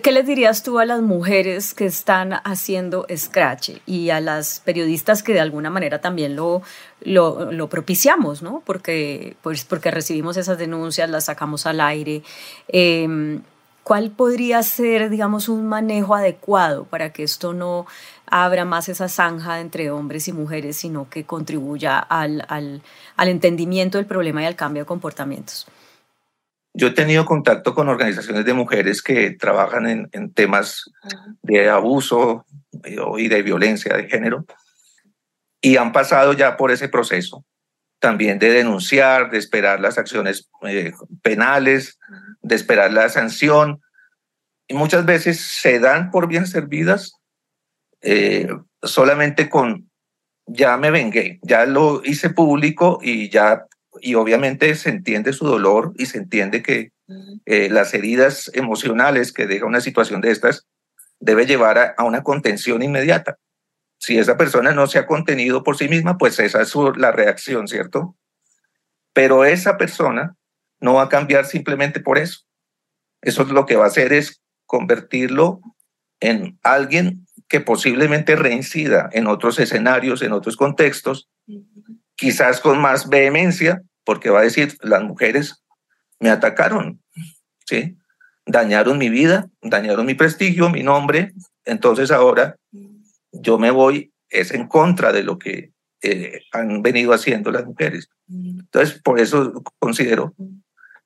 ¿Qué 0.02 0.12
les 0.12 0.26
dirías 0.26 0.64
tú 0.64 0.80
a 0.80 0.86
las 0.86 1.02
mujeres 1.02 1.74
que 1.74 1.86
están 1.86 2.34
haciendo 2.44 3.06
Scratch 3.16 3.72
y 3.86 4.10
a 4.10 4.20
las 4.20 4.60
periodistas 4.62 5.24
que 5.24 5.34
de 5.34 5.40
alguna 5.40 5.70
manera 5.70 6.02
también 6.02 6.36
lo, 6.36 6.62
lo, 7.02 7.70
propiciamos, 7.70 8.42
¿no? 8.42 8.62
Porque, 8.66 9.36
pues, 9.42 9.66
porque 9.66 9.92
recibimos 9.92 10.38
esas 10.38 10.58
denuncias, 10.58 11.10
las 11.10 11.26
sacamos 11.26 11.66
al 11.66 11.82
aire. 11.82 12.24
Em, 12.68 13.42
¿Cuál 13.84 14.12
podría 14.12 14.64
ser, 14.64 15.10
digamos, 15.10 15.50
un 15.50 15.68
manejo 15.68 16.16
adecuado 16.16 16.86
para 16.86 17.12
que 17.12 17.24
esto 17.24 17.54
no 17.54 17.86
abra 18.28 18.64
más 18.64 18.88
esa 18.88 19.10
zanja 19.10 19.60
entre 19.60 19.92
hombres 19.92 20.30
y 20.30 20.34
mujeres, 20.34 20.78
sino 20.78 21.10
que 21.10 21.26
contribuya 21.26 22.00
al, 22.00 22.46
al, 22.48 22.82
al 23.18 23.28
entendimiento 23.28 23.98
del 23.98 24.08
problema 24.08 24.42
y 24.42 24.46
al 24.46 24.56
cambio 24.56 24.84
de 24.84 24.88
comportamientos? 24.88 25.68
Yo 26.74 26.88
he 26.88 26.92
tenido 26.92 27.26
contacto 27.26 27.76
con 27.76 27.88
organizaciones 27.88 28.46
de 28.46 28.54
mujeres 28.54 29.02
que 29.02 29.32
trabajan 29.32 29.88
en, 29.88 30.10
en 30.12 30.34
temas 30.34 30.90
de 31.42 31.70
abuso 31.70 32.46
y 33.18 33.28
de 33.28 33.42
violencia 33.44 33.96
de 33.96 34.10
género 34.10 34.46
y 35.62 35.78
han 35.78 35.92
pasado 35.92 36.34
ya 36.34 36.58
por 36.58 36.72
ese 36.72 36.90
proceso 36.90 37.46
también 38.04 38.38
de 38.38 38.52
denunciar, 38.52 39.32
de 39.32 39.38
esperar 39.38 39.80
las 39.80 39.98
acciones 39.98 40.50
eh, 40.64 40.92
penales, 41.22 41.98
de 42.42 42.56
esperar 42.56 42.92
la 42.92 43.08
sanción. 43.08 43.82
Y 44.68 44.74
muchas 44.74 45.06
veces 45.06 45.40
se 45.40 45.80
dan 45.80 46.12
por 46.12 46.28
bien 46.28 46.46
servidas 46.46 47.14
eh, 48.02 48.50
solamente 48.82 49.48
con, 49.48 49.90
ya 50.46 50.76
me 50.76 50.92
vengué, 50.92 51.40
ya 51.44 51.66
lo 51.66 52.02
hice 52.04 52.30
público 52.30 53.00
y 53.02 53.30
ya, 53.30 53.68
y 54.04 54.16
obviamente 54.16 54.76
se 54.76 54.90
entiende 54.90 55.34
su 55.34 55.46
dolor 55.46 55.94
y 55.96 56.08
se 56.08 56.18
entiende 56.18 56.62
que 56.62 56.92
eh, 57.46 57.70
las 57.70 57.94
heridas 57.94 58.52
emocionales 58.54 59.32
que 59.32 59.48
deja 59.48 59.66
una 59.66 59.82
situación 59.82 60.22
de 60.22 60.32
estas 60.32 60.68
debe 61.20 61.46
llevar 61.46 61.78
a, 61.78 61.96
a 61.98 62.04
una 62.04 62.22
contención 62.22 62.84
inmediata 62.84 63.38
si 64.04 64.18
esa 64.18 64.36
persona 64.36 64.74
no 64.74 64.86
se 64.86 65.00
ha 65.00 65.08
contenido 65.08 65.64
por 65.64 65.78
sí 65.78 65.88
misma, 65.88 66.18
pues 66.18 66.38
esa 66.38 66.62
es 66.62 66.74
la 66.98 67.14
reacción, 67.14 67.70
¿cierto? 67.70 68.18
Pero 69.14 69.46
esa 69.46 69.78
persona 69.78 70.36
no 70.82 70.96
va 70.96 71.04
a 71.04 71.10
cambiar 71.10 71.46
simplemente 71.46 72.02
por 72.02 72.18
eso. 72.18 72.42
Eso 73.22 73.44
es 73.44 73.48
lo 73.48 73.66
que 73.66 73.78
va 73.78 73.86
a 73.86 73.88
hacer 73.88 74.12
es 74.12 74.42
convertirlo 74.66 75.62
en 76.20 76.60
alguien 76.64 77.26
que 77.48 77.62
posiblemente 77.62 78.36
reincida 78.36 79.10
en 79.14 79.28
otros 79.28 79.58
escenarios, 79.58 80.22
en 80.22 80.34
otros 80.34 80.58
contextos, 80.58 81.30
quizás 82.16 82.60
con 82.60 82.82
más 82.82 83.08
vehemencia, 83.08 83.84
porque 84.04 84.30
va 84.30 84.40
a 84.40 84.44
decir, 84.44 84.78
las 84.82 85.04
mujeres 85.04 85.64
me 86.20 86.30
atacaron, 86.30 87.02
¿sí? 87.66 87.98
Dañaron 88.46 88.98
mi 88.98 89.10
vida, 89.10 89.50
dañaron 89.62 90.06
mi 90.06 90.16
prestigio, 90.16 90.70
mi 90.70 90.84
nombre, 90.84 91.34
entonces 91.66 92.12
ahora 92.12 92.58
yo 93.32 93.58
me 93.58 93.72
voy, 93.72 94.14
es 94.30 94.52
en 94.52 94.68
contra 94.68 95.12
de 95.12 95.24
lo 95.24 95.40
que 95.40 95.72
eh, 96.02 96.42
han 96.52 96.82
venido 96.82 97.14
haciendo 97.14 97.52
las 97.52 97.66
mujeres. 97.66 98.10
Entonces, 98.28 99.02
por 99.02 99.20
eso 99.20 99.64
considero, 99.80 100.34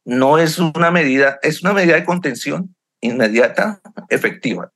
no 0.06 0.38
es 0.38 0.58
una 0.60 0.90
medida, 0.92 1.40
es 1.42 1.62
una 1.62 1.74
medida 1.74 1.96
de 1.96 2.06
contención 2.06 2.76
inmediata, 3.02 3.82
efectiva, 4.10 4.72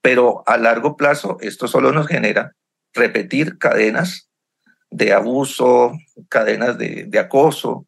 pero 0.00 0.42
a 0.46 0.56
largo 0.56 0.96
plazo 0.96 1.36
esto 1.40 1.68
solo 1.68 1.92
nos 1.92 2.08
genera 2.08 2.56
repetir 2.92 3.58
cadenas 3.58 4.29
de 4.90 5.12
abuso, 5.12 5.92
cadenas 6.28 6.76
de, 6.76 7.18
acoso 7.18 7.86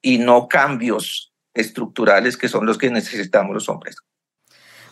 y 0.00 0.18
no 0.18 0.48
cambios 0.48 1.32
estructurales 1.54 2.36
que 2.36 2.48
son 2.48 2.64
los 2.64 2.78
que 2.78 2.90
necesitamos 2.90 3.52
los 3.52 3.68
hombres. 3.68 3.96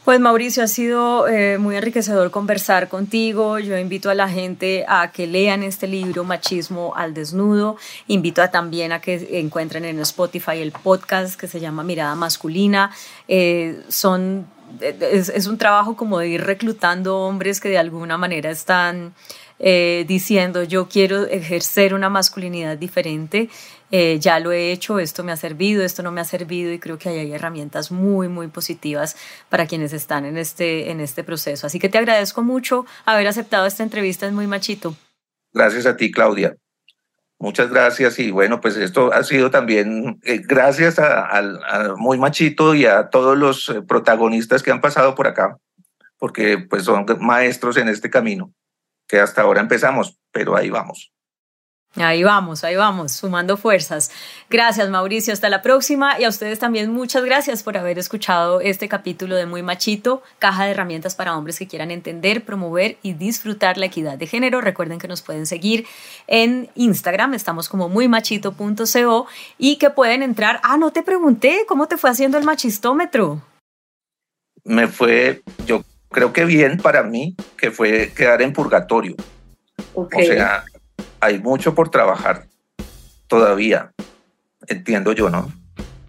Pues 0.04 0.20
Mauricio, 0.20 0.62
ha 0.62 0.68
sido 0.68 1.26
eh, 1.26 1.58
muy 1.58 1.74
enriquecedor 1.74 2.30
conversar 2.30 2.88
contigo. 2.88 3.58
Yo 3.58 3.76
invito 3.76 4.08
a 4.08 4.14
la 4.14 4.28
gente 4.28 4.84
a 4.86 5.10
que 5.10 5.26
lean 5.26 5.64
este 5.64 5.88
libro, 5.88 6.22
Machismo 6.22 6.94
al 6.94 7.12
Desnudo. 7.12 7.76
Invito 8.06 8.40
a, 8.40 8.52
también 8.52 8.92
a 8.92 9.00
que 9.00 9.40
encuentren 9.40 9.84
en 9.84 9.98
Spotify 10.00 10.58
el 10.58 10.70
podcast 10.70 11.38
que 11.38 11.48
se 11.48 11.58
llama 11.58 11.82
Mirada 11.82 12.14
Masculina. 12.14 12.92
Eh, 13.26 13.82
son, 13.88 14.46
es, 14.80 15.28
es, 15.28 15.48
un 15.48 15.58
trabajo 15.58 15.96
como 15.96 16.20
de 16.20 16.28
ir 16.28 16.44
reclutando 16.44 17.18
hombres 17.22 17.60
que 17.60 17.68
de 17.68 17.78
alguna 17.78 18.16
manera 18.16 18.50
están 18.50 19.12
eh, 19.58 20.04
diciendo 20.06 20.62
yo 20.64 20.88
quiero 20.88 21.26
ejercer 21.26 21.94
una 21.94 22.08
masculinidad 22.08 22.76
diferente 22.76 23.48
eh, 23.90 24.18
ya 24.18 24.40
lo 24.40 24.50
he 24.50 24.72
hecho, 24.72 24.98
esto 24.98 25.22
me 25.22 25.30
ha 25.30 25.36
servido, 25.36 25.84
esto 25.84 26.02
no 26.02 26.10
me 26.10 26.20
ha 26.20 26.24
servido 26.24 26.72
y 26.72 26.78
creo 26.78 26.98
que 26.98 27.08
hay 27.08 27.32
herramientas 27.32 27.92
muy, 27.92 28.28
muy 28.28 28.48
positivas 28.48 29.16
para 29.48 29.66
quienes 29.66 29.92
están 29.92 30.24
en 30.24 30.36
este, 30.36 30.90
en 30.90 31.00
este 31.00 31.22
proceso. 31.22 31.66
Así 31.66 31.78
que 31.78 31.88
te 31.88 31.98
agradezco 31.98 32.42
mucho 32.42 32.84
haber 33.04 33.28
aceptado 33.28 33.66
esta 33.66 33.84
entrevista, 33.84 34.26
es 34.26 34.32
muy 34.32 34.46
machito. 34.46 34.96
Gracias 35.52 35.86
a 35.86 35.96
ti, 35.96 36.10
Claudia. 36.10 36.56
Muchas 37.38 37.70
gracias 37.70 38.18
y 38.18 38.30
bueno, 38.30 38.60
pues 38.60 38.76
esto 38.76 39.12
ha 39.12 39.22
sido 39.22 39.50
también 39.50 40.18
eh, 40.24 40.40
gracias 40.42 40.98
a, 40.98 41.94
Muy 41.98 42.16
Machito 42.16 42.74
y 42.74 42.86
a 42.86 43.10
todos 43.10 43.36
los 43.36 43.68
eh, 43.68 43.82
protagonistas 43.82 44.62
que 44.62 44.70
han 44.70 44.80
pasado 44.80 45.14
por 45.14 45.26
acá, 45.26 45.58
porque 46.18 46.56
pues 46.56 46.84
son 46.84 47.04
maestros 47.20 47.76
en 47.76 47.88
este 47.88 48.08
camino 48.08 48.54
que 49.06 49.20
hasta 49.20 49.42
ahora 49.42 49.60
empezamos, 49.60 50.18
pero 50.32 50.56
ahí 50.56 50.70
vamos. 50.70 51.12
Ahí 51.94 52.22
vamos, 52.22 52.62
ahí 52.62 52.76
vamos, 52.76 53.12
sumando 53.12 53.56
fuerzas. 53.56 54.10
Gracias 54.50 54.90
Mauricio, 54.90 55.32
hasta 55.32 55.48
la 55.48 55.62
próxima 55.62 56.20
y 56.20 56.24
a 56.24 56.28
ustedes 56.28 56.58
también 56.58 56.92
muchas 56.92 57.24
gracias 57.24 57.62
por 57.62 57.78
haber 57.78 57.98
escuchado 57.98 58.60
este 58.60 58.86
capítulo 58.86 59.34
de 59.34 59.46
Muy 59.46 59.62
Machito, 59.62 60.22
caja 60.38 60.66
de 60.66 60.72
herramientas 60.72 61.14
para 61.14 61.34
hombres 61.34 61.58
que 61.58 61.66
quieran 61.66 61.90
entender, 61.90 62.44
promover 62.44 62.98
y 63.02 63.14
disfrutar 63.14 63.78
la 63.78 63.86
equidad 63.86 64.18
de 64.18 64.26
género. 64.26 64.60
Recuerden 64.60 64.98
que 64.98 65.08
nos 65.08 65.22
pueden 65.22 65.46
seguir 65.46 65.86
en 66.26 66.68
Instagram, 66.74 67.32
estamos 67.32 67.70
como 67.70 67.88
muymachito.co 67.88 69.26
y 69.56 69.76
que 69.76 69.88
pueden 69.88 70.22
entrar. 70.22 70.60
Ah, 70.64 70.76
no 70.76 70.92
te 70.92 71.02
pregunté, 71.02 71.64
¿cómo 71.66 71.88
te 71.88 71.96
fue 71.96 72.10
haciendo 72.10 72.36
el 72.36 72.44
machistómetro? 72.44 73.40
Me 74.64 74.86
fue, 74.86 75.42
yo 75.64 75.82
creo 76.10 76.32
que 76.32 76.44
bien 76.44 76.78
para 76.78 77.02
mí, 77.02 77.36
que 77.56 77.70
fue 77.70 78.12
quedar 78.14 78.42
en 78.42 78.52
purgatorio. 78.52 79.16
O 79.94 80.08
sea, 80.10 80.64
hay 81.20 81.38
mucho 81.38 81.74
por 81.74 81.90
trabajar 81.90 82.46
todavía, 83.26 83.92
entiendo 84.66 85.12
yo, 85.12 85.30
¿no? 85.30 85.52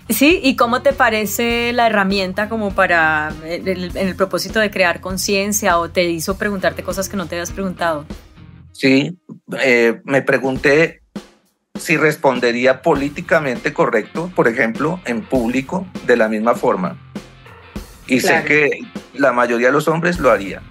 Sí, 0.10 0.40
¿y 0.42 0.56
cómo 0.56 0.82
te 0.82 0.94
parece 0.94 1.74
la 1.74 1.88
herramienta 1.88 2.48
como 2.48 2.74
para, 2.74 3.34
en 3.44 3.68
el, 3.68 4.16
propósito 4.16 4.60
de 4.60 4.72
crear 4.72 5.02
conciencia 5.02 5.78
o 5.80 5.90
te 5.90 6.06
hizo 6.06 6.38
preguntarte 6.38 6.82
cosas 6.82 7.10
que 7.10 7.18
no 7.18 7.26
te 7.26 7.36
habías 7.36 7.52
preguntado? 7.52 8.06
Sí, 8.72 9.18
eh, 9.62 10.00
me 10.06 10.22
pregunté 10.22 11.02
si 11.78 11.98
respondería 11.98 12.82
políticamente 12.82 13.74
correcto, 13.74 14.32
por 14.34 14.48
ejemplo, 14.48 15.02
en 15.06 15.24
público, 15.24 15.86
de 16.06 16.16
la 16.16 16.30
misma 16.30 16.56
forma. 16.56 17.07
Y 18.08 18.20
sé 18.20 18.44
que 18.46 18.82
la 19.16 19.34
mayoría 19.34 19.68
de 19.68 19.74
los 19.74 19.88
hombres 19.88 20.20
lo 20.20 20.32
haría. 20.32 20.62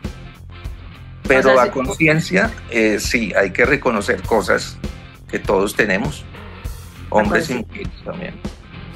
Pero 1.27 1.59
a 1.61 1.71
conciencia, 1.71 2.51
eh, 2.71 2.99
sí, 3.01 3.33
hay 3.35 3.51
que 3.51 3.67
reconocer 3.67 4.23
cosas 4.23 4.79
que 5.29 5.39
todos 5.39 5.75
tenemos, 5.75 6.25
hombres 7.11 7.51
y 7.51 7.55
mujeres 7.55 7.93
también. 8.05 8.35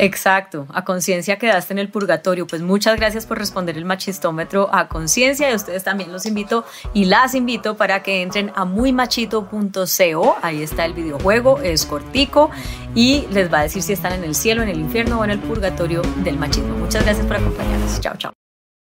Exacto, 0.03 0.67
a 0.73 0.83
conciencia 0.83 1.39
quedaste 1.39 1.75
en 1.75 1.79
el 1.79 1.91
purgatorio. 1.91 2.47
Pues 2.47 2.63
muchas 2.63 2.97
gracias 2.97 3.27
por 3.27 3.39
responder 3.39 3.77
el 3.77 3.85
machistómetro 3.85 4.75
a 4.75 4.89
conciencia 4.89 5.51
y 5.51 5.55
ustedes 5.55 5.85
también 5.85 6.11
los 6.11 6.25
invito 6.25 6.65
y 6.95 7.05
las 7.05 7.35
invito 7.35 7.77
para 7.77 8.03
que 8.03 8.23
entren 8.23 8.51
a 8.55 8.65
muymachito.co. 8.65 10.37
Ahí 10.41 10.63
está 10.63 10.87
el 10.87 10.95
videojuego, 10.95 11.61
es 11.61 11.85
cortico 11.85 12.51
y 12.95 13.27
les 13.31 13.53
va 13.53 13.59
a 13.59 13.63
decir 13.65 13.83
si 13.83 13.93
están 13.93 14.15
en 14.15 14.25
el 14.25 14.35
cielo, 14.35 14.63
en 14.63 14.71
el 14.71 14.81
infierno 14.81 15.21
o 15.21 15.25
en 15.25 15.33
el 15.33 15.39
purgatorio 15.39 16.01
del 16.25 16.39
machismo. 16.39 16.79
Muchas 16.79 17.05
gracias 17.05 17.27
por 17.27 17.37
acompañarnos. 17.37 18.01
Chao, 18.01 18.17
chao. 18.17 18.40